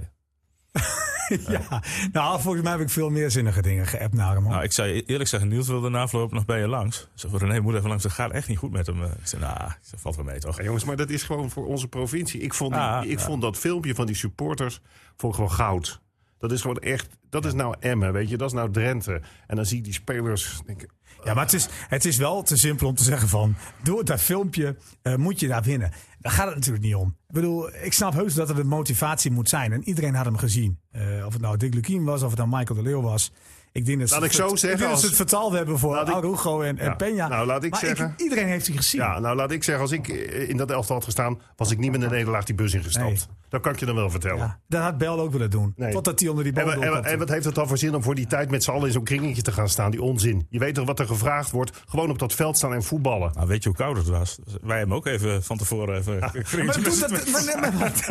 [1.47, 1.83] ja.
[2.11, 4.43] Nou, volgens mij heb ik veel meer zinnige dingen geappt naar hem.
[4.43, 4.51] hoor.
[4.51, 7.07] nou, ik zou je eerlijk zeggen, Niels wilde na verloop nog bij je langs.
[7.13, 8.03] Ze voor René moet even langs.
[8.03, 9.03] Het gaat echt niet goed met hem.
[9.03, 9.57] Eh, Ik zei, nou,
[9.91, 10.57] dat valt wel mee toch?
[10.57, 12.41] Ja, jongens, maar dat is gewoon voor onze provincie.
[12.41, 13.25] Ik vond, die- Ah, ik ja.
[13.25, 14.81] vond dat filmpje van die supporters
[15.17, 16.01] vond gewoon goud.
[16.37, 19.21] Dat is gewoon echt, dat is nou Emmen, weet je, dat is nou Drenthe.
[19.47, 20.89] En dan zie ik die spelers, denk ik,
[21.23, 23.55] Ja, maar het is, het is wel te simpel om te zeggen van...
[23.83, 25.91] door dat filmpje eh, moet je daar winnen.
[26.19, 27.07] Daar gaat het natuurlijk niet om.
[27.07, 29.71] Ik bedoel, ik snap heus dat er een motivatie moet zijn.
[29.71, 30.79] En iedereen had hem gezien.
[30.91, 33.31] Eh, of het nou Dick Lukien was, of het nou Michael de Leeuw was.
[33.71, 35.79] Ik denk dat ze Laat het ik zo zeggen, dat ze als- het vertaald hebben
[35.79, 37.29] voor Arugo en, Peña.
[37.29, 39.01] nou, laat ik maar zeggen- iedereen heeft die gezien.
[39.01, 41.77] Ja, nou laat ik zeggen, als ik eh, in dat elftal had gestaan, was ik
[41.77, 43.05] niet met een nederlaag die bus ingestapt.
[43.05, 43.37] Nee.
[43.49, 44.37] Dat kan ik je dan wel vertellen.
[44.37, 45.73] Ja, dat had Bel ook willen doen.
[45.75, 45.91] Nee.
[45.91, 48.15] Totdat hij onder die bal En, en, wat heeft het dan voor zin om voor
[48.15, 49.91] die tijd met z'n allen in zo'n kringetje te gaan staan?
[49.91, 50.47] Die onzin.
[50.49, 51.83] Je weet toch wat er gevraagd wordt?
[51.87, 53.31] Gewoon op dat veld staan en voetballen.
[53.33, 54.39] Nou, weet je hoe koud het was?
[54.61, 56.19] Wij hebben ook even van tevoren even...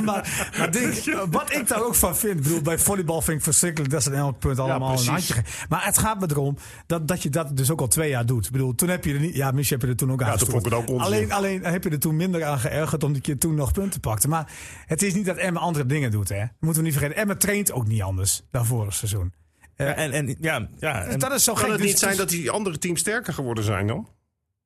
[0.05, 4.03] Maar, wat ik daar ook van vind, ik bedoel, bij volleybal vind ik verschrikkelijk dat
[4.03, 5.09] ze in elk punt allemaal een precies.
[5.09, 5.48] handje geven.
[5.69, 8.47] Maar het gaat me erom dat, dat je dat dus ook al twee jaar doet.
[8.47, 10.27] Ik bedoel, toen heb je er niet, ja, misschien heb je er toen ook aan
[10.31, 10.63] Ja, toen gestoord.
[10.63, 11.15] vond ik het ook onzin.
[11.15, 14.29] Alleen, alleen heb je er toen minder aan geërgerd omdat je toen nog punten pakte.
[14.29, 14.53] Maar
[14.87, 16.45] het is niet dat Emma andere dingen doet, hè?
[16.61, 17.21] Moeten we niet vergeten.
[17.23, 19.33] Emma traint ook niet anders dan vorig seizoen.
[19.77, 21.71] Ja, en, en, ja, ja, Dus en, dat is zo Kan gek.
[21.73, 24.09] het Dus- niet zijn dus- dat die andere teams sterker geworden zijn dan?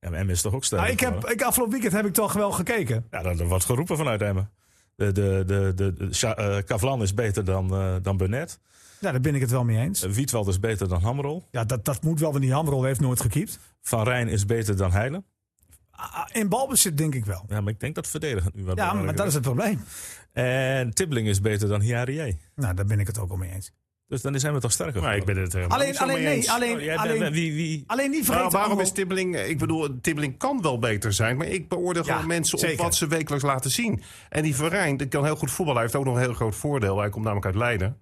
[0.00, 0.80] ja, maar Emmen is toch ook sterk?
[0.82, 3.06] Nou, ik heb, ik, afgelopen weekend heb ik toch wel gekeken.
[3.10, 4.50] Ja, dat, dat wordt geroepen vanuit Emmen.
[4.96, 8.58] De, de, de, de, de, Sja- eh, Kavlan is beter dan, eh dan Burnett.
[9.02, 10.04] Ja, daar ben ik het wel mee eens.
[10.04, 11.44] Uh, Wietwald is beter dan Hamrol.
[11.50, 13.58] Ja, dat, dat moet wel, want die Hamrol heeft nooit gekiept.
[13.80, 15.24] Van Rijn is beter dan Heilen.
[15.90, 17.44] Ah, In balbezit denk ik wel.
[17.48, 19.80] Ja, maar ik denk dat verdedigend nu wat Ja, maar dat is het probleem.
[20.32, 22.38] En Tibbling is beter dan Hiarie.
[22.54, 23.72] Nou, daar ben ik het ook al mee eens.
[24.06, 25.02] Dus dan zijn we toch sterker.
[25.02, 26.48] Maar ik ben het helemaal Alleen, alleen, mee nee, eens.
[26.48, 28.50] alleen, Oh, alleen, bent- wie, wie, alleen niet Nou, vergeten.
[28.52, 29.36] waarom allemaal- is Tibbeling...
[29.36, 31.36] Ik bedoel, Tibbeling kan wel beter zijn.
[31.36, 32.76] Maar ik beoordeel Ja, gewoon mensen zeker.
[32.78, 34.02] op wat ze wekelijks laten zien.
[34.28, 35.82] En die Verijn, die kan heel goed voetballen.
[35.82, 36.98] Hij heeft ook nog een heel groot voordeel.
[36.98, 37.96] Hij komt namelijk uit Leiden.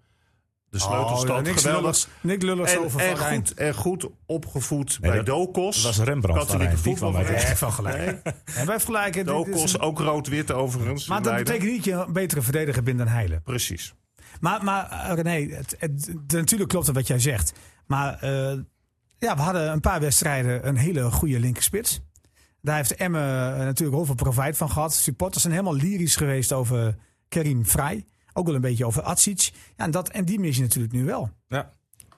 [0.71, 1.81] De Oh, sleutelstad, ja, niks geweldig.
[1.83, 5.83] lulligs, niks lulligs En, over en, Van goed, en goed opgevoed Nee, bij dat- Dokos.
[5.83, 6.83] dat was Rembrandt van Katholieke Rijn.
[6.85, 7.49] Die kwam uit voetbalvereniging.
[7.49, 8.35] Nee, van gelijk.
[8.57, 9.27] En wij vergelijken.
[9.27, 11.07] dit is Dokos, een- ook rood-wit overigens.
[11.07, 13.43] maar dat betekent niet dat je een betere verdediger bent dan Heilen.
[13.43, 13.95] Precies.
[14.41, 17.53] Maar, maar eh, René, het, het, het- natuurlijk klopt het wat jij zegt.
[17.87, 18.59] Maar eh,
[19.19, 22.01] ja, we hadden een paar wedstrijden een hele goede linkerspits.
[22.63, 24.93] Daar heeft Emmen eh, natuurlijk heel veel profijt van gehad.
[24.95, 26.97] Supporters zijn helemaal lyrisch geweest over
[27.29, 28.05] Karim Vrij.
[28.33, 29.51] Ook wel een beetje over Atsic.
[29.77, 31.31] Ja, en, dat, en die mis je natuurlijk nu wel.
[31.49, 31.73] Ja.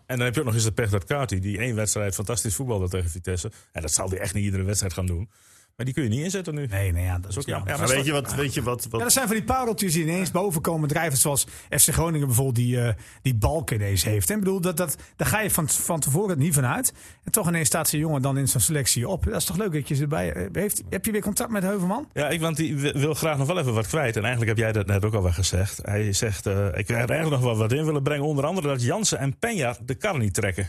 [0.06, 2.54] En dan heb je ook nog eens de pech dat Kati, die één wedstrijd fantastisch
[2.54, 3.52] voetbalde tegen Vitesse.
[3.72, 5.30] En dat zal hij echt niet iedere wedstrijd gaan doen.
[5.76, 6.66] Maar die kun je niet inzetten nu.
[6.66, 7.68] Nee, nee, ja, dat Dat is ook jammer.
[7.68, 8.34] Ja, Maar weet je wat...
[8.34, 11.18] Weet je wat, wat Ja, dat zijn van die pareltjes die ineens boven komen drijven.
[11.18, 14.30] Zoals FC Groningen bijvoorbeeld die, eh die balk ineens heeft.
[14.30, 16.92] En ik bedoel, dat, dat, daar ga je van, van tevoren niet van uit.
[17.24, 19.24] En toch ineens staat zo'n jongen dan in zo'n selectie op.
[19.24, 20.82] Dat is toch leuk dat je ze erbij eh, heeft.
[20.90, 22.08] Heb je weer contact met Heuvelman?
[22.12, 24.16] Ja, ik, want die wi- wil graag nog wel even wat kwijt.
[24.16, 25.78] En eigenlijk heb jij dat net ook al wel gezegd.
[25.82, 28.24] Hij zegt, eh, ik had er eigenlijk nog wel wat in willen brengen.
[28.26, 30.68] Onder andere dat Jansen en Peña de kar niet trekken.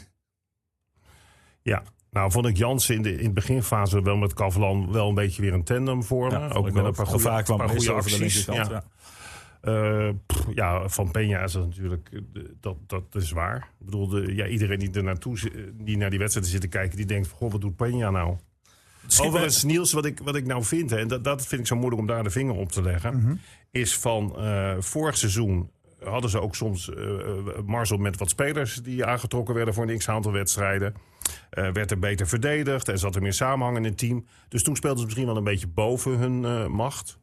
[1.62, 1.84] Ja,
[2.14, 5.42] nou vond ik Jansen in de, in de beginfase wel met Kavlan wel een beetje
[5.42, 6.40] weer een tandem vormen.
[6.40, 6.86] Ja, ook met wel.
[6.86, 8.46] een paar goede, kwam paar goede acties.
[8.46, 8.54] ja.
[8.54, 8.84] ja.
[9.64, 13.58] Eh, pff, ja, van Peña is dat natuurlijk, eh, dat, dat is waar.
[13.80, 16.68] Ik bedoel, de, ja, iedereen die, er naartoe, eh, die naar die wedstrijden zit te
[16.68, 18.38] kijken, die denkt, goh, wat doet Peña nou?
[19.22, 21.76] Overigens, Niels, wat ik, wat ik nou vind, hè, en dat, dat vind ik zo
[21.76, 23.42] moeilijk om daar de vinger op te leggen,
[23.72, 24.36] is van
[24.80, 25.70] vorig seizoen
[26.04, 27.04] hadden ze ook soms eh
[27.66, 30.94] Marcel met wat spelers die aangetrokken werden voor een x-aantal wedstrijden.
[31.54, 34.26] Eh, werd er beter verdedigd en zat er meer samenhang in het team.
[34.48, 37.20] Dus toen speelden ze misschien wel een beetje boven hun eh, macht.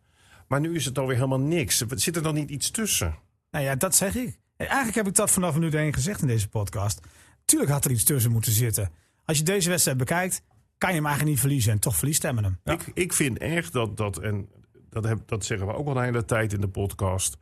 [0.49, 1.85] Maar nu is het alweer helemaal niks.
[1.89, 3.17] Zit er dan niet iets tussen?
[3.51, 4.39] Nou ja, dat zeg ik.
[4.57, 7.01] Eigenlijk heb ik dat vanaf minuut 1 gezegd in deze podcast.
[7.45, 8.91] Tuurlijk had er iets tussen moeten zitten.
[9.25, 10.43] Als je deze wedstrijd bekijkt,
[10.79, 11.73] kan je hem eigenlijk niet verliezen.
[11.73, 12.59] En toch verliest Emmen hem.
[12.65, 14.49] Ik, ik vind echt dat, dat en
[14.91, 17.37] dat, heb, dat zeggen we ook al de hele tijd in de podcast.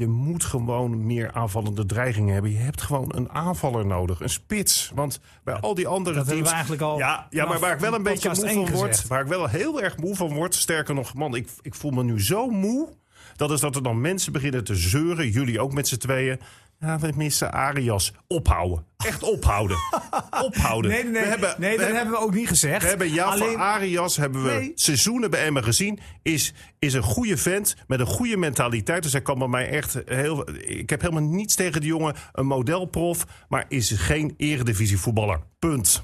[0.00, 2.50] Je moet gewoon meer aanvallende dreigingen hebben.
[2.50, 4.90] Je hebt gewoon een aanvaller nodig, een spits.
[4.94, 6.48] Want bij al die andere dat teams...
[6.48, 8.68] we eigenlijk al Ja, ja maar waar ik wel een beetje moe van word...
[8.70, 9.08] gezegd.
[9.08, 10.54] waar ik wel heel erg moe van word...
[10.54, 12.88] sterker nog, man, ik, ik voel me nu zo moe...
[13.36, 15.28] dat is dat er dan mensen beginnen te zeuren...
[15.28, 16.40] jullie ook met z'n tweeën...
[16.80, 18.12] Ja, we missen Arias.
[18.26, 18.84] Ophouden.
[18.96, 19.76] Echt ophouden.
[20.46, 20.90] ophouden.
[20.90, 22.82] Nee, nee, nee, we hebben, nee we dat hebben- hebben we ook niet gezegd.
[22.82, 24.72] we hebben Alleen, Arias hebben we Nee.
[24.74, 25.98] seizoenen bij Emmen gezien.
[26.22, 29.02] Is, is een goede vent met een goede mentaliteit.
[29.02, 30.50] Dus hij kan bij mij echt heel.
[30.58, 32.14] Ik heb helemaal niets tegen die jongen.
[32.32, 33.26] Een modelprof.
[33.48, 35.40] Maar is geen eredivisie voetballer.
[35.58, 36.02] Punt.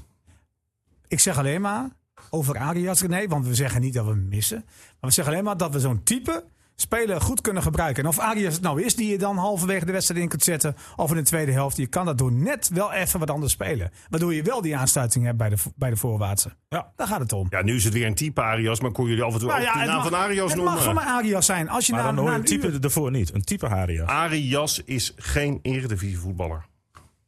[1.07, 1.89] ik zeg alleen maar
[2.29, 4.63] over Arias René, want we zeggen niet dat we hem missen.
[4.65, 6.43] Maar we zeggen alleen maar dat we zo'n type
[6.81, 8.03] speler goed kunnen gebruiken.
[8.03, 10.75] En of Arias het nou is die je dan halverwege de wedstrijd in kunt zetten...
[10.95, 13.91] of in de tweede helft, je kan dat door net wel even wat anders spelen.
[14.09, 16.55] Waardoor je wel die aansluiting hebt bij de, bij de voorwaartse.
[16.69, 16.91] Ja.
[16.95, 17.47] Daar gaat het om.
[17.49, 18.79] Ja, nu is het weer een type Arias.
[18.81, 20.73] Maar kon jullie af en toe Nou ja, het naam mag- van Arias het noemen?
[20.73, 21.69] mag van mij Arias zijn.
[21.69, 23.33] Als je Maar na, dan hoor na je een type uur- ervoor niet.
[23.33, 24.05] Een type Haria.
[24.05, 26.65] Arias is geen eredivisie voetballer.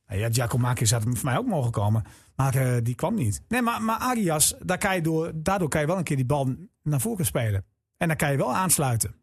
[0.07, 2.03] Ja, Giacomakis had voor mij ook mogen komen.
[2.35, 3.41] Maar eh, die kwam niet.
[3.47, 6.25] Nee, maar, maar Arias, daar kan je door, daardoor kan je wel een keer die
[6.25, 7.65] bal naar voren spelen.
[7.99, 9.15] En dan kan je wel aansluiten.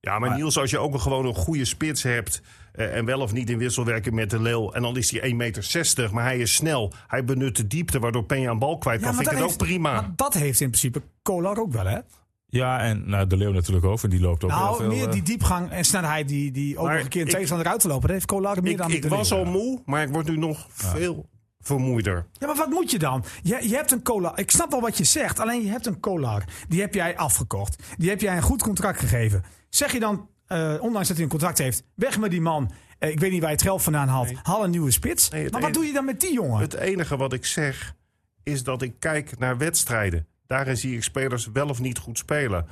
[0.00, 2.42] Ja, maar, Niels, als je ook een, gewoon een goede spits hebt...
[2.72, 4.72] eh, en wel of niet in wisselwerking met de Leeuw...
[4.72, 6.92] en dan is hij 1,60 meter, maar hij is snel.
[7.06, 9.14] Hij benut de diepte, waardoor Peña een bal kwijt kan.
[9.14, 9.92] vind ik het ook prima.
[9.92, 11.98] Maar dat heeft in principe Kolar ook wel, hè?
[12.46, 14.02] Ja, en nou, de Leeuw natuurlijk ook.
[14.02, 14.88] En die loopt ook heel Nou, veel.
[14.88, 17.80] meer eh, die diepgang en snelheid die, die ook nog een keer een tegenstander uit
[17.80, 18.02] te lopen.
[18.02, 20.36] Dat heeft Kolar meer Ik, dan ik de was al moe, maar ik word nu
[20.36, 21.28] nog veel,
[21.66, 22.26] vermoeider.
[22.32, 23.24] Ja, maar wat moet je dan?
[23.42, 24.36] Je, je hebt een cola.
[24.36, 25.38] Ik snap wel wat je zegt.
[25.40, 26.42] Alleen je hebt een cola.
[26.68, 27.82] Die heb jij afgekocht.
[27.98, 29.42] Die heb jij een goed contract gegeven.
[29.68, 32.70] Zeg je dan, eh, ondanks dat hij een contract heeft, weg met die man.
[32.98, 34.32] Eh, ik weet niet waar je het geld vandaan haalt.
[34.42, 35.28] Haal een nieuwe spits.
[35.30, 36.60] Nee, maar wat ene- doe je dan met die jongen?
[36.60, 37.94] Het enige wat ik zeg
[38.42, 40.26] is dat ik kijk naar wedstrijden.
[40.46, 42.66] Daarin zie ik spelers wel of niet goed spelen.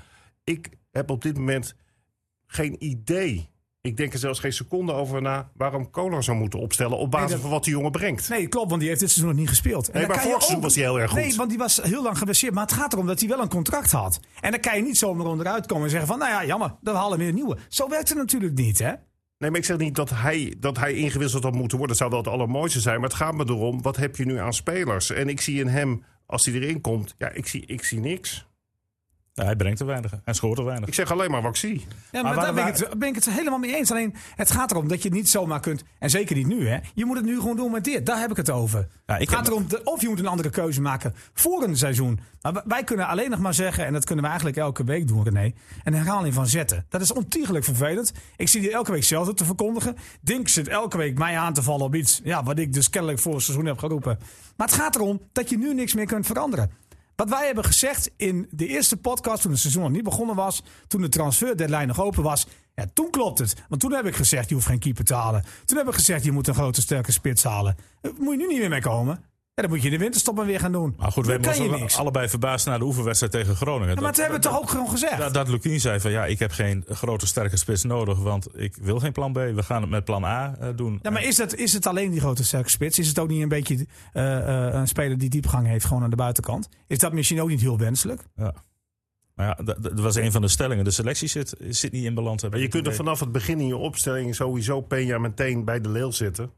[0.44, 1.74] Ik heb op dit moment
[2.46, 3.48] geen idee.
[3.84, 7.30] Ik denk er zelfs geen seconde over na waarom Kolar zou moeten opstellen op basis
[7.30, 8.28] dat- van wat die jongen brengt.
[8.28, 9.88] Nee, klopt, want die heeft dit seizoen nog niet gespeeld.
[9.90, 11.20] En Nee, maar vorig seizoen ook- was hij heel erg goed.
[11.20, 12.54] Nee, want die was heel lang geblesseerd.
[12.54, 14.20] Maar het gaat erom dat hij wel een contract had.
[14.40, 16.18] En dan kan je niet zomaar onderuit komen en zeggen van...
[16.18, 17.56] nou ja, jammer, dan halen we weer een nieuwe.
[17.68, 18.92] Zo werkt het natuurlijk niet, hè?
[19.38, 21.96] Nee, maar ik zeg niet dat hij, dat hij ingewisseld had moeten worden.
[21.96, 23.00] Dat zou wel het allermooiste zijn.
[23.00, 25.10] Maar het gaat me erom, wat heb je nu aan spelers?
[25.10, 28.46] En ik zie in hem, als hij erin komt, ja, ik zie, ik zie niks.
[29.36, 30.12] Ja, hij brengt te weinig.
[30.24, 30.88] Hij scoort te weinig.
[30.88, 31.86] Ik zeg alleen maar wat ik zie.
[32.12, 33.90] Ja, maar, daar ben ik, het, ben ik het helemaal mee eens.
[33.90, 35.82] Alleen, het gaat erom dat je het niet zomaar kunt...
[35.98, 36.78] en zeker niet nu, hè?
[36.94, 38.06] Je moet het nu gewoon doen met dit.
[38.06, 38.88] Daar heb ik het over.
[39.06, 42.20] Ja, ik het gaat erom, of je moet een andere keuze maken voor een seizoen.
[42.42, 43.86] Maar wij- wij kunnen alleen nog maar zeggen...
[43.86, 45.52] en dat kunnen we eigenlijk elke week doen, René...
[45.84, 46.86] een herhaling van zetten.
[46.88, 48.12] Dat is ontiegelijk vervelend.
[48.36, 49.96] Ik zie die elke week zelf te verkondigen.
[50.20, 52.20] Dink zit elke week mij aan te vallen op iets...
[52.24, 54.18] Ja, wat ik dus kennelijk voor het seizoen heb geroepen.
[54.56, 56.70] Maar het gaat erom dat je nu niks meer kunt veranderen.
[57.16, 60.62] Wat wij hebben gezegd in de eerste podcast, toen het seizoen nog niet begonnen was,
[60.86, 63.54] toen de transfer deadline nog open was, ja, toen klopt het.
[63.68, 65.44] Want toen heb ik gezegd, je hoeft geen keeper te halen.
[65.64, 67.76] Toen heb ik gezegd, je moet een grote sterke spits halen.
[68.02, 69.24] Moet je nu niet meer mee komen.
[69.54, 70.94] Ja, dan moet je in de winterstop maar weer gaan doen.
[70.98, 71.96] Maar goed, we hebben kan ons je ook niks.
[71.96, 73.94] allebei verbaasd naar de oefenwedstrijd tegen Groningen.
[73.94, 75.18] Ja, maar dat hebben we toch ook gewoon gezegd.
[75.18, 78.76] Dat, dat Lukien zei van ja, ik heb geen grote sterke spits nodig, want ik
[78.76, 79.36] wil geen plan B.
[79.36, 80.98] We gaan het met plan A eh, doen.
[81.02, 82.98] Ja, maar is het, is het alleen die grote sterke spits?
[82.98, 86.10] Is het ook niet een beetje eh, eh, een speler die diepgang heeft gewoon aan
[86.10, 86.68] de buitenkant?
[86.86, 88.22] Is dat misschien ook niet heel wenselijk?
[88.36, 88.54] Ja.
[89.34, 90.84] Maar ja, dat, dat was een van de stellingen.
[90.84, 92.42] De selectie zit, zit niet in balans.
[92.42, 96.12] je kunt er vanaf het begin in je opstelling sowieso Peña meteen bij de leel
[96.12, 96.50] zitten.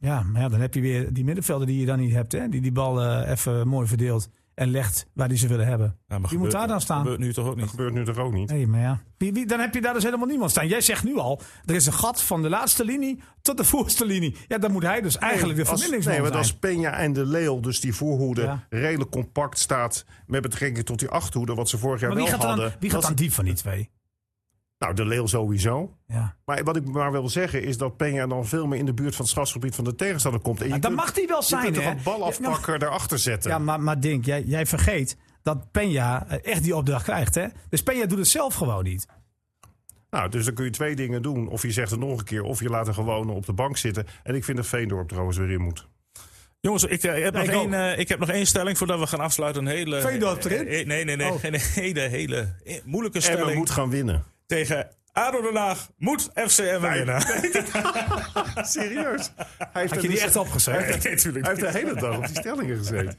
[0.00, 2.32] Ja, maar ja, dan heb je weer die middenvelder die je dan niet hebt.
[2.32, 2.48] Hè?
[2.48, 5.96] Die die bal eh, even mooi verdeelt en legt waar die ze willen hebben.
[6.08, 6.98] Ja, maar Wie moet daar dan staan?
[7.02, 7.70] gebeurt nu toch ook Dat niet.
[7.70, 8.50] gebeurt nu toch ook niet?
[8.50, 9.02] Nee, maar ja.
[9.16, 10.68] Wie, wie, dan heb je daar dus helemaal niemand staan.
[10.68, 14.06] Jij zegt nu al, er is een gat van de laatste linie tot de voorste
[14.06, 14.36] linie.
[14.48, 16.82] Ja, dan moet hij dus eigenlijk de Als- verbindingsman Nee, want zijn.
[16.82, 18.66] als Peña en de Leeuw, dus die voorhoede, Ja.
[18.70, 20.04] redelijk compact staat...
[20.26, 22.76] met betrekking tot die achterhoede, wat ze vorig jaar Maar wie wel gaat, dan, hadden...
[22.80, 23.90] wie gaat dat- dan diep van die twee?
[24.80, 25.96] Nou, de Leeuw sowieso.
[26.06, 26.36] Ja.
[26.44, 29.10] Maar wat ik maar wil zeggen is dat Peña dan veel meer in de buurt
[29.14, 30.60] van het strafgebied van de tegenstander komt.
[30.60, 31.90] En je dat kunt- mag hij wel Je zijn, kunt toch hè?
[31.90, 33.50] een balafpakker daarachter zetten.
[33.50, 37.34] Ja, maar, maar Dink, jij, jij vergeet dat Peña eh, echt die opdracht krijgt.
[37.34, 37.46] Hè?
[37.68, 39.06] Dus Peña doet het zelf gewoon niet.
[40.10, 41.48] Nou, dus dan kun je twee dingen doen.
[41.48, 43.76] Of je zegt het nog een keer, of je laat hem gewoon op de bank
[43.76, 44.06] zitten.
[44.22, 45.88] En ik vind dat Veendorp trouwens weer in moet.
[46.60, 49.06] Jongens, ik, eh, heb nog ik één, eh, ik heb nog één stelling voordat we
[49.06, 49.66] gaan afsluiten.
[49.66, 50.00] Een hele.
[50.00, 50.66] Veendorp erin?
[50.66, 51.32] eh, nee, nee, nee.
[51.32, 51.42] Oh.
[51.42, 52.54] Een hele, hele
[52.84, 53.58] moeilijke En we stelling.
[53.58, 54.24] moet gaan winnen.
[54.50, 57.20] Tegen ADO Den Haag moet FCM winnen.
[58.66, 59.30] Serieus.
[59.58, 60.88] Hij heeft Had je die dus- echt opgeschreven?
[60.88, 63.18] Nee, natuurlijk Hij heeft de hele dag op die stellingen gezeten.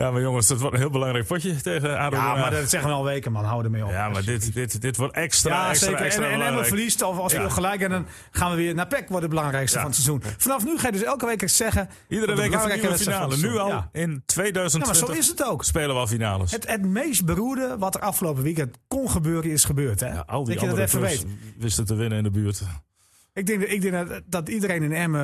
[0.00, 2.90] Ja, maar jongens, dat wordt een heel belangrijk potje tegen ADO Ja, maar dat zeggen
[2.90, 3.44] we al weken, man.
[3.44, 3.90] Hou ermee op.
[3.90, 6.04] Ja, maar dit, dit, dit wordt extra, Ja, extra, zeker.
[6.04, 6.74] extra en, en Emmen belangrijk.
[6.74, 7.48] verliest, of als we Ja.
[7.48, 9.82] gelijk en dan gaan we weer naar PEC, wordt het belangrijkste Ja.
[9.84, 10.22] van het seizoen.
[10.38, 11.88] Vanaf nu ga je dus elke week zeggen...
[12.08, 13.36] Iedere week een finale.
[13.36, 13.68] van Nu al.
[13.68, 13.88] Ja.
[13.92, 15.64] in Ja, 2020 maar zo is het ook.
[15.64, 16.50] spelen we al finales.
[16.52, 20.00] Het, het meest beroerde wat er afgelopen weekend kon gebeuren, is gebeurd.
[20.00, 20.06] Hè?
[20.08, 21.26] ja, al die dat je dat even weet.
[21.58, 22.62] wisten te winnen in de buurt.
[23.32, 25.22] Ik denk, ik denk dat, dat iedereen in Emmen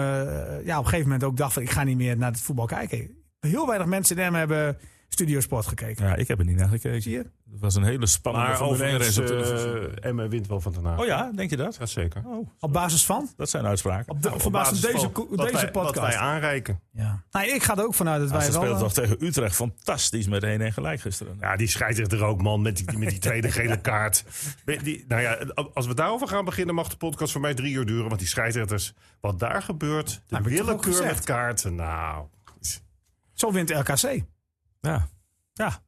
[0.59, 1.63] eh, ja, op een gegeven moment ook dacht van...
[1.63, 3.17] ik ga niet meer naar het voetbal kijken.
[3.49, 4.79] Heel weinig mensen in Emmen hebben
[5.09, 6.07] Studio Sport gekeken.
[6.07, 7.03] Ja, ik heb er niet naar gekeken.
[7.03, 7.19] Zie je?
[7.19, 9.19] Het was een hele spannende Maar Formule 1 overigens,
[9.65, 10.99] op uh, Emma wint wel van Haag.
[10.99, 11.77] Oh ja, denk je dat?
[11.79, 12.23] Ja, zeker.
[12.27, 13.29] Oh, Op basis van?
[13.37, 14.13] dat zijn uitspraken.
[14.13, 15.99] Op, de, Nou, op basis van deze, van ko- wat deze wij, podcast.
[16.07, 16.81] wij aanreiken.
[16.93, 17.23] ja.
[17.31, 18.61] nou, ik ga er ook vanuit dat Ja, wij ze wel...
[18.61, 21.37] speelden eh, toch tegen Utrecht fantastisch met 1-1 gelijk gisteren.
[21.41, 24.25] Ja, die scheidsrechter ook, man, met die, met die tweede gele kaart.
[24.83, 25.39] Die, nou ja,
[25.75, 28.07] als we daarover gaan beginnen, mag de podcast voor mij drie uur duren.
[28.09, 32.25] Want die scheidsrechters, wat daar gebeurt, de willekeur met kaarten, nou...
[33.35, 34.25] Zo wint RKC.
[34.81, 35.09] Ja.
[35.55, 35.83] Ja.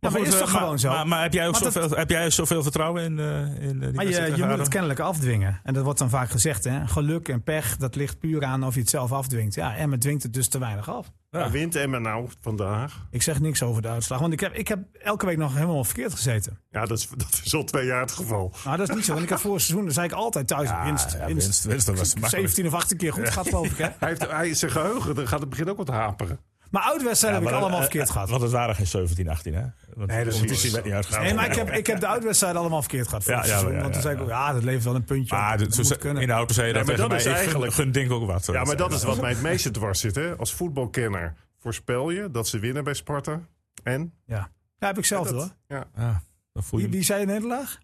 [0.00, 0.88] Maar goed, is eh, toch gewoon zo?
[0.90, 3.26] Maar, maar heb, jij ook dat- zoveel, heb jij zoveel vertrouwen in, eh
[3.68, 5.60] in eh, die Maar je, je moet het kennelijk afdwingen.
[5.64, 6.64] En dat wordt dan vaak gezegd.
[6.64, 6.86] Hè?
[6.86, 9.54] Geluk en pech, dat ligt puur aan of je het zelf afdwingt.
[9.54, 11.10] Ja, Emmen dwingt het dus te weinig af.
[11.30, 11.50] Ja.
[11.50, 13.06] Wint Emma nou vandaag?
[13.10, 14.20] Ik zeg niks over de uitslag.
[14.20, 16.58] Want ik heb, ik heb elke week nog helemaal verkeerd gezeten.
[16.70, 18.52] Ja, dat is, dat is al twee jaar het geval.
[18.64, 19.12] Maar dat is niet zo.
[19.12, 21.44] Want ik heb voor het seizoen, dan zei ik altijd thuis, Ja, winst, ja, winst.
[21.46, 22.48] winst, winst, dat was makkelijk.
[22.48, 23.76] 17 of 18 keer goed gaat, geloof ik.
[23.76, 23.84] Hè?
[23.98, 26.38] Hij heeft hij is zijn geheugen, dan gaat het begin ook wat haperen.
[26.70, 28.28] Maar uitwedstrijden heb ik allemaal eh, verkeerd gehad.
[28.30, 29.62] Want het waren geen 17, 18, hè?
[29.94, 31.22] Want Nee, dat is niet uitgespeeld.
[31.22, 33.22] Nee, maar ik heb, ik heb de uitwedstrijden allemaal verkeerd gehad.
[33.24, 33.74] Voor Ja, het ja, seizoen.
[33.76, 34.46] ja, want toen ja, zei ik ook, ja.
[34.46, 35.58] ja, dat levert wel een puntje op.
[35.58, 36.22] Dat moet kunnen.
[36.22, 37.32] in de auto zei je Nee, dat maar tegen dat mij.
[37.34, 38.46] is eigenlijk- gun Dink ook wat.
[38.46, 40.14] Ja, maar dat is wat mij het meeste dwars zit.
[40.14, 40.36] Hè?
[40.36, 43.40] Als voetbalkenner voorspel je dat ze winnen bij Sparta.
[43.82, 44.12] En?
[44.26, 44.50] Ja.
[44.78, 45.48] ja, heb ik zelf hoor.
[45.66, 45.84] Ja.
[45.96, 47.78] Ja, dan voel je Wie, wie zei je nederlaag?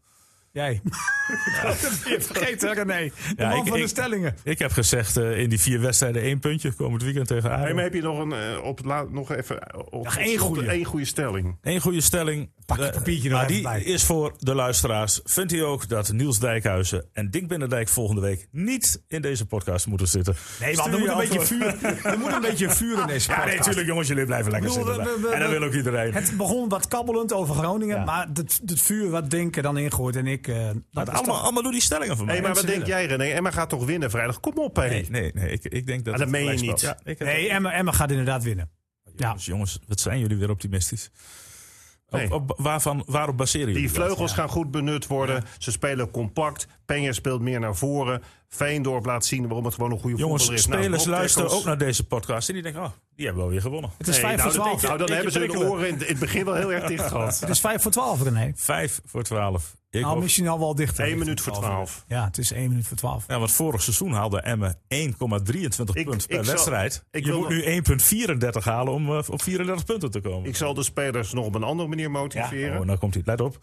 [0.56, 0.80] Jij.
[1.62, 3.10] dat heb je vergeten, hè, René.
[3.10, 4.36] De Ja, man ik- van de ik- stellingen.
[4.42, 6.72] Ik heb gezegd eh, in die vier wedstrijden één puntje.
[6.72, 7.72] Komend weekend tegen Ajax.
[7.72, 10.68] maar heb je nog, een, eh, op, la- nog even op, Nog één goeie.
[10.68, 11.56] één goede stelling?
[11.62, 12.50] Eén goede stelling.
[12.66, 13.82] Pak je Eh, papiertje nog maar even die bij.
[13.82, 15.20] is voor de luisteraars.
[15.24, 19.86] Vindt u ook dat Niels Dijkhuizen en Dink Binnendijk volgende week niet in deze podcast
[19.86, 20.34] moeten zitten?
[20.60, 21.76] Nee, want er moet, een beetje vuur,
[22.12, 23.54] er moet een beetje vuur in deze Ja, podcast.
[23.54, 24.08] nee, tuurlijk jongens.
[24.08, 25.04] Jullie blijven lekker bedoel, zitten.
[25.14, 26.12] we- we- en dat wil ook iedereen.
[26.14, 30.26] Het begon wat kabbelend over Groningen, maar het, het vuur wat Denken dan ingooit en
[30.26, 30.45] ik...
[30.48, 32.34] eh, dat Maar is allemaal, toch- allemaal door die stellingen van mij.
[32.34, 32.88] Hey, maar wat denk willen.
[32.88, 33.24] jij, René?
[33.34, 34.40] Emma gaat toch winnen vrijdag?
[34.40, 34.88] Kom op, hé.
[34.88, 35.50] Nee, nee, nee.
[35.50, 36.80] Ik, ik denk dat Ah, dat meen je niet.
[36.80, 38.70] Ja, ik heb Nee, Emma, Emma gaat inderdaad winnen.
[39.04, 39.12] Ja.
[39.26, 41.10] Jongens, jongens, wat zijn jullie weer optimistisch?
[42.08, 42.32] Op, Nee.
[42.34, 45.44] op, waarvan, waarop baseren jullie Die vleugels gaan goed benut worden.
[45.58, 46.66] Ze spelen compact.
[46.84, 48.22] Penja speelt meer naar voren.
[48.48, 50.66] Veendorp laat zien waarom het gewoon een goede Jongens, voetballer is.
[50.66, 52.48] Nou, spelers luisteren ook naar deze podcast.
[52.48, 53.90] En die denken, oh, die hebben wel weer gewonnen.
[53.98, 54.82] Het is Nee, 5 nou, voor dat- 12.
[54.82, 57.38] Nou, dan Ik hebben ze hun oren in het begin wel heel erg dicht gehad.
[57.40, 58.52] Het is 5 voor 12, René.
[58.54, 59.76] Vijf voor twaalf.
[59.98, 61.04] Ik Nou, misschien al wel dichter.
[61.04, 62.04] 1 minuut voor 12.
[62.08, 63.24] Ja, het is 1 minuut voor 12.
[63.28, 67.04] Ja, want vorig seizoen haalde Emmen 1,23 Ik- punten per ik zal- wedstrijd.
[67.10, 70.48] ik je wil moet nog- nu 1,34 halen om eh, op 34 punten te komen.
[70.48, 72.80] Ik zal de spelers nog op een andere manier motiveren.
[72.80, 73.22] Oh, nou komt hij.
[73.26, 73.58] Let op.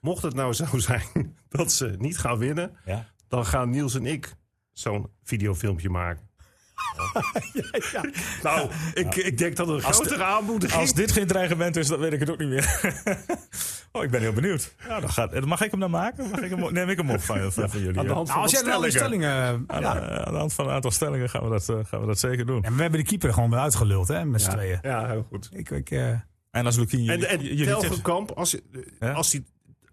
[0.00, 1.02] Mocht het nou zo zijn
[1.48, 3.06] dat ze niet gaan winnen, Ja.
[3.28, 4.34] dan gaan Niels en ik
[4.72, 6.27] zo'n videofilmpje maken.
[8.42, 11.86] Nou, ik, ik denk dat het een Als grotere aanmoediging Als dit geen dreigement is,
[11.88, 12.80] dan weet ik het ook niet meer.
[13.92, 14.74] oh, ik ben heel benieuwd.
[14.88, 16.30] Ja, dan gaat, mag ik hem dan maken?
[16.30, 17.98] Mag ik hem, neem ik hem op van, van, van jullie?
[17.98, 19.28] aan de hand Nou, van als de jij dan die stellingen.
[19.30, 19.64] stellingen...
[19.66, 19.94] Aan, ja.
[19.94, 22.18] de- aan de hand van een aantal stellingen gaan we dat, eh, gaan we dat
[22.18, 22.62] zeker doen.
[22.62, 24.78] En we hebben de keeper gewoon weer uitgeluld, hè, met z'n tweeën.
[24.82, 25.48] Ja, heel goed.
[25.52, 26.08] Ik, ik, eh,
[26.50, 28.56] En als Lukien En, jullie, en jullie Telgenkamp, als,
[29.00, 29.12] Ja?
[29.12, 29.44] als, die,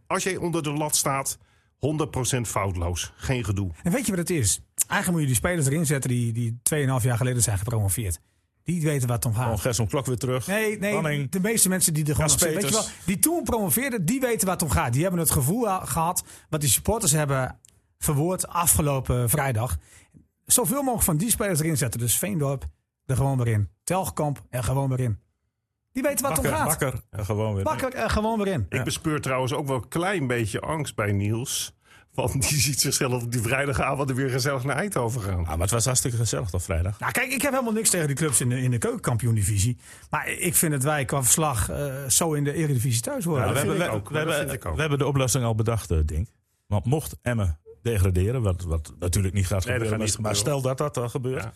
[0.08, 1.38] als jij onder de lat staat,
[1.80, 3.14] 100% foutloos.
[3.16, 3.72] Geen gedoe.
[3.84, 4.62] En weet je wat het is?
[4.88, 8.20] Eigenlijk moet je die spelers erin zetten die, die 2,5 jaar geleden zijn gepromoveerd.
[8.64, 9.60] Die weten wat het om gewoon gaat.
[9.60, 10.48] Gerson Klok weer terug.
[10.48, 13.44] Nee, nee de meeste mensen die er gewoon nog zitten, weet je wel, die toen
[13.44, 14.94] promoveerden, die weten wat het om gaat.
[14.94, 17.60] Die hebben het gevoel gehad wat die supporters hebben
[17.98, 19.78] verwoord afgelopen vrijdag.
[20.46, 22.00] Zoveel mogelijk van die spelers erin zetten.
[22.00, 22.66] Dus Veendorp
[23.06, 23.70] er gewoon weer in.
[23.84, 25.20] Telgekamp er gewoon weer in.
[25.92, 26.80] Die weten wat het om Bakker, gaat.
[26.80, 27.02] bakker.
[27.10, 27.64] en gewoon weer.
[27.64, 28.66] Bakker er gewoon weer in.
[28.70, 31.76] Ik bespeur trouwens ook wel een klein beetje angst bij Niels.
[32.16, 35.40] Want die ziet zichzelf op die vrijdagavond er weer gezellig naar Eindhoven gaan.
[35.40, 37.00] Ah, maar het was hartstikke gezellig toch vrijdag.
[37.00, 39.78] Nou, kijk, ik heb helemaal niks tegen die clubs in de, in de keukenkampioen-divisie.
[40.10, 43.48] Maar ik vind dat wij qua verslag eh, zo in de eredivisie thuis worden.
[43.48, 44.10] Ja, we, dat hebben, ook.
[44.10, 46.28] we Dat we de oplossing al bedacht, Dink.
[46.68, 50.36] Want mocht Emmen degraderen, wat, wat natuurlijk niet gaat Nee, dat gebeuren, gaat niet maar
[50.36, 50.62] gebeuren.
[50.62, 51.54] stel dat dat dan gebeurt, Ja.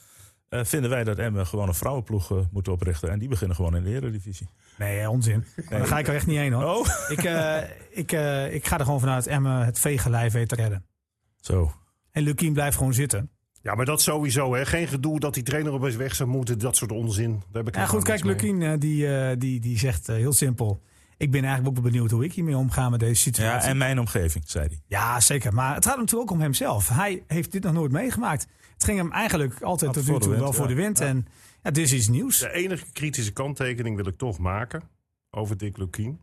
[0.49, 3.09] Eh, vinden wij dat Emmen gewoon een vrouwenploeg eh, moet oprichten.
[3.09, 4.47] En die beginnen gewoon in de eredivisie.
[4.77, 5.45] Nee, onzin.
[5.69, 6.63] Daar ga ik er echt niet heen hoor.
[6.63, 6.87] Oh,
[7.17, 7.57] Ik, eh,
[7.91, 10.85] ik, eh, ik ga er gewoon vanuit Emmen het vegenlijf weet te redden.
[11.39, 11.71] zo.
[12.11, 13.29] En Lukien blijft gewoon zitten.
[13.61, 14.55] Ja, maar dat sowieso.
[14.55, 14.65] Hè.
[14.65, 16.59] Geen gedoe dat die trainer op weg zou moeten.
[16.59, 17.31] Dat soort onzin.
[17.31, 18.23] Daar heb ik Ja, goed, kijk.
[18.23, 20.81] Lukien die, die, die zegt heel simpel.
[21.17, 23.69] Ik ben eigenlijk ook wel benieuwd hoe ik hiermee omga met deze Ja, situatie.
[23.69, 24.79] en mijn omgeving, zei hij.
[24.87, 25.53] Ja, zeker.
[25.53, 26.89] Maar het gaat natuurlijk ook om hemzelf.
[26.89, 28.47] Hij heeft dit nog nooit meegemaakt.
[28.79, 30.75] Het ging hem eigenlijk altijd tot nu de toe wel voor ja.
[30.75, 30.99] de wind.
[30.99, 31.27] En
[31.63, 32.39] ja, dit is iets nieuws.
[32.39, 34.81] De enige kritische kanttekening wil ik toch maken
[35.29, 36.21] over Dick Lukien.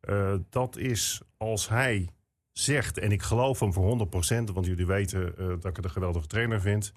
[0.00, 2.08] Eh, dat is als hij
[2.52, 5.90] zegt, en ik geloof hem voor 100%, want jullie weten eh, dat ik het een
[5.90, 6.92] geweldige trainer vind,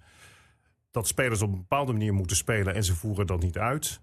[0.91, 4.01] dat spelers op een bepaalde manier moeten spelen en ze voeren dat niet uit.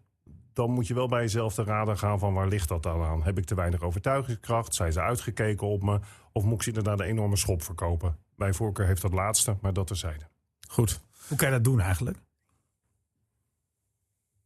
[0.53, 3.23] Dan moet je wel bij jezelf te raden gaan van waar ligt dat dan aan?
[3.23, 4.75] Heb ik te weinig overtuigingskracht?
[4.75, 6.01] Zijn ze uitgekeken op me?
[6.33, 8.17] Of moet ik ze inderdaad een enorme schop verkopen?
[8.37, 10.32] Bij voorkeur heeft dat laatste, maar dat terzijde.
[10.73, 11.01] Goed.
[11.29, 12.19] Hoe kan je dat doen eigenlijk?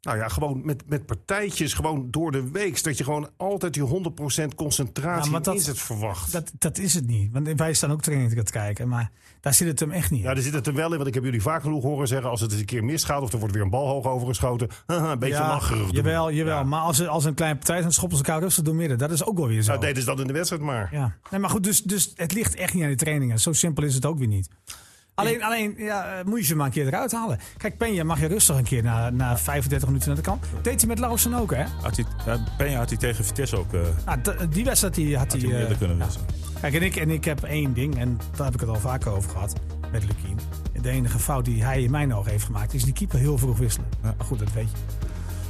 [0.00, 2.82] Nou ja, gewoon met, met partijtjes, gewoon door de week.
[2.82, 6.32] Dat je gewoon altijd die 100% concentratie Ja, en dat- inzet verwacht.
[6.32, 7.32] Dat, dat is het niet.
[7.32, 8.88] Want wij staan ook training te kijken.
[8.88, 9.10] Maar
[9.40, 10.26] daar zit het hem echt niet in.
[10.28, 12.30] ja, er zit het er wel in, want ik heb jullie vaak genoeg horen zeggen...
[12.30, 14.68] als het eens een keer misgaat of er wordt weer een bal hoog overgeschoten...
[14.86, 15.90] een beetje Ja, lacherig.
[15.90, 16.56] Jawel, jawel.
[16.58, 16.62] Ja.
[16.64, 18.98] Maar als, als een kleine partij is, dan schoppen ze elkaar rustig door midden.
[18.98, 19.68] Dat is ook wel weer zo.
[19.70, 20.88] Nou, deden ze dat in de wedstrijd maar.
[20.92, 21.16] Ja.
[21.30, 23.38] Nee, maar goed, dus, dus het ligt echt niet aan die trainingen.
[23.40, 24.48] Zo simpel is het ook weer niet.
[25.16, 27.38] Alleen, alleen ja, eh, moet je ze maar een keer eruit halen.
[27.56, 30.44] Kijk, Penja mag je rustig een keer na, na 35 minuten naar de kant.
[30.62, 31.64] Deed hij met Lausen ook, hè?
[31.82, 33.72] Had hij, ja, Peña had hij tegen Vitesse ook
[34.04, 35.50] Nou, d- die wedstrijd die had had hij...
[35.60, 36.04] eerder kunnen ja.
[36.04, 36.26] wisselen.
[36.60, 39.10] Kijk, en ik, en ik heb één ding, en daar heb ik het al vaker
[39.10, 39.52] over gehad
[39.92, 40.38] met Lukien.
[40.82, 43.58] De enige fout die hij in mijn ogen heeft gemaakt, is die keeper heel vroeg
[43.58, 43.88] wisselen.
[44.02, 44.14] Ja.
[44.16, 44.76] Maar goed, dat weet je.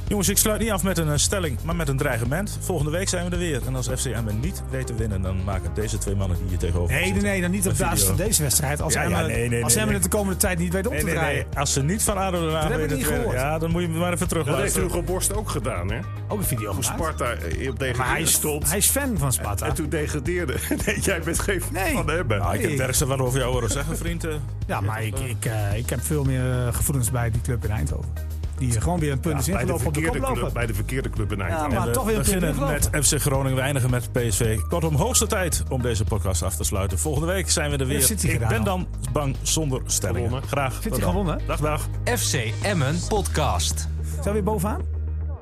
[0.07, 2.57] Jongens, ik sluit niet af met een eh, stelling, maar met een dreigement.
[2.61, 3.61] Volgende week zijn we er weer.
[3.65, 6.91] En als FCM niet weet te winnen, dan maken deze twee mannen die hier tegenover
[6.93, 8.81] Nee, nee, zitten nee, dan niet op basis van deze wedstrijd.
[8.81, 11.15] Als Ja, nee, nee, als het de komende tijd niet weet om Nee, te nee,
[11.15, 11.45] draaien.
[11.49, 11.59] nee.
[11.59, 13.27] Als ze niet van ADO Den Haag ik weten te.
[13.31, 14.75] Ja, dan moet je maar even terug Dat heeft.
[14.75, 15.99] Hugo Borst ook gedaan, hè?
[16.27, 17.01] Ook een video Hoe gemaakt.
[17.17, 18.67] Sparta eh, op tegen Maar hij is, stond.
[18.69, 19.65] hij is fan van Sparta.
[19.65, 20.55] En toen degradeerde.
[20.85, 21.93] Nee, jij bent geen fan Nee.
[21.93, 22.29] van hem.
[22.29, 22.37] hè?
[22.37, 24.23] Nou, ik heb het ergste wat over jou horen zeggen, vriend.
[24.23, 24.33] eh.
[24.67, 28.09] ja, maar ik, ik, eh, ik heb veel meer gevoelens bij die club in Eindhoven.
[28.57, 30.53] Die gewoon weer een punt is bij, de ingelopen op de verkeerde club, koploper.
[30.53, 31.73] bij de verkeerde club in Ja, Eindhoven.
[31.73, 32.91] maar we toch weer een punt beginnen ingelopen.
[32.91, 34.59] met FC Groningen, we eindigen met PSV.
[34.69, 36.99] Kortom, hoogste tijd om deze podcast af te sluiten.
[36.99, 38.01] Volgende week zijn we er weer.
[38.01, 40.23] zit hij Ik ben dan bang zonder stellingen.
[40.23, 40.49] Gewonnen.
[40.49, 40.81] Graag.
[40.81, 41.09] hij tot dan.
[41.09, 41.39] gewonnen?
[41.47, 41.87] Dag, dag.
[42.17, 43.87] FC Emmen Podcast.
[44.11, 44.81] Zijn we weer bovenaan?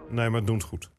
[0.10, 0.90] Nee, maar het doet het goed.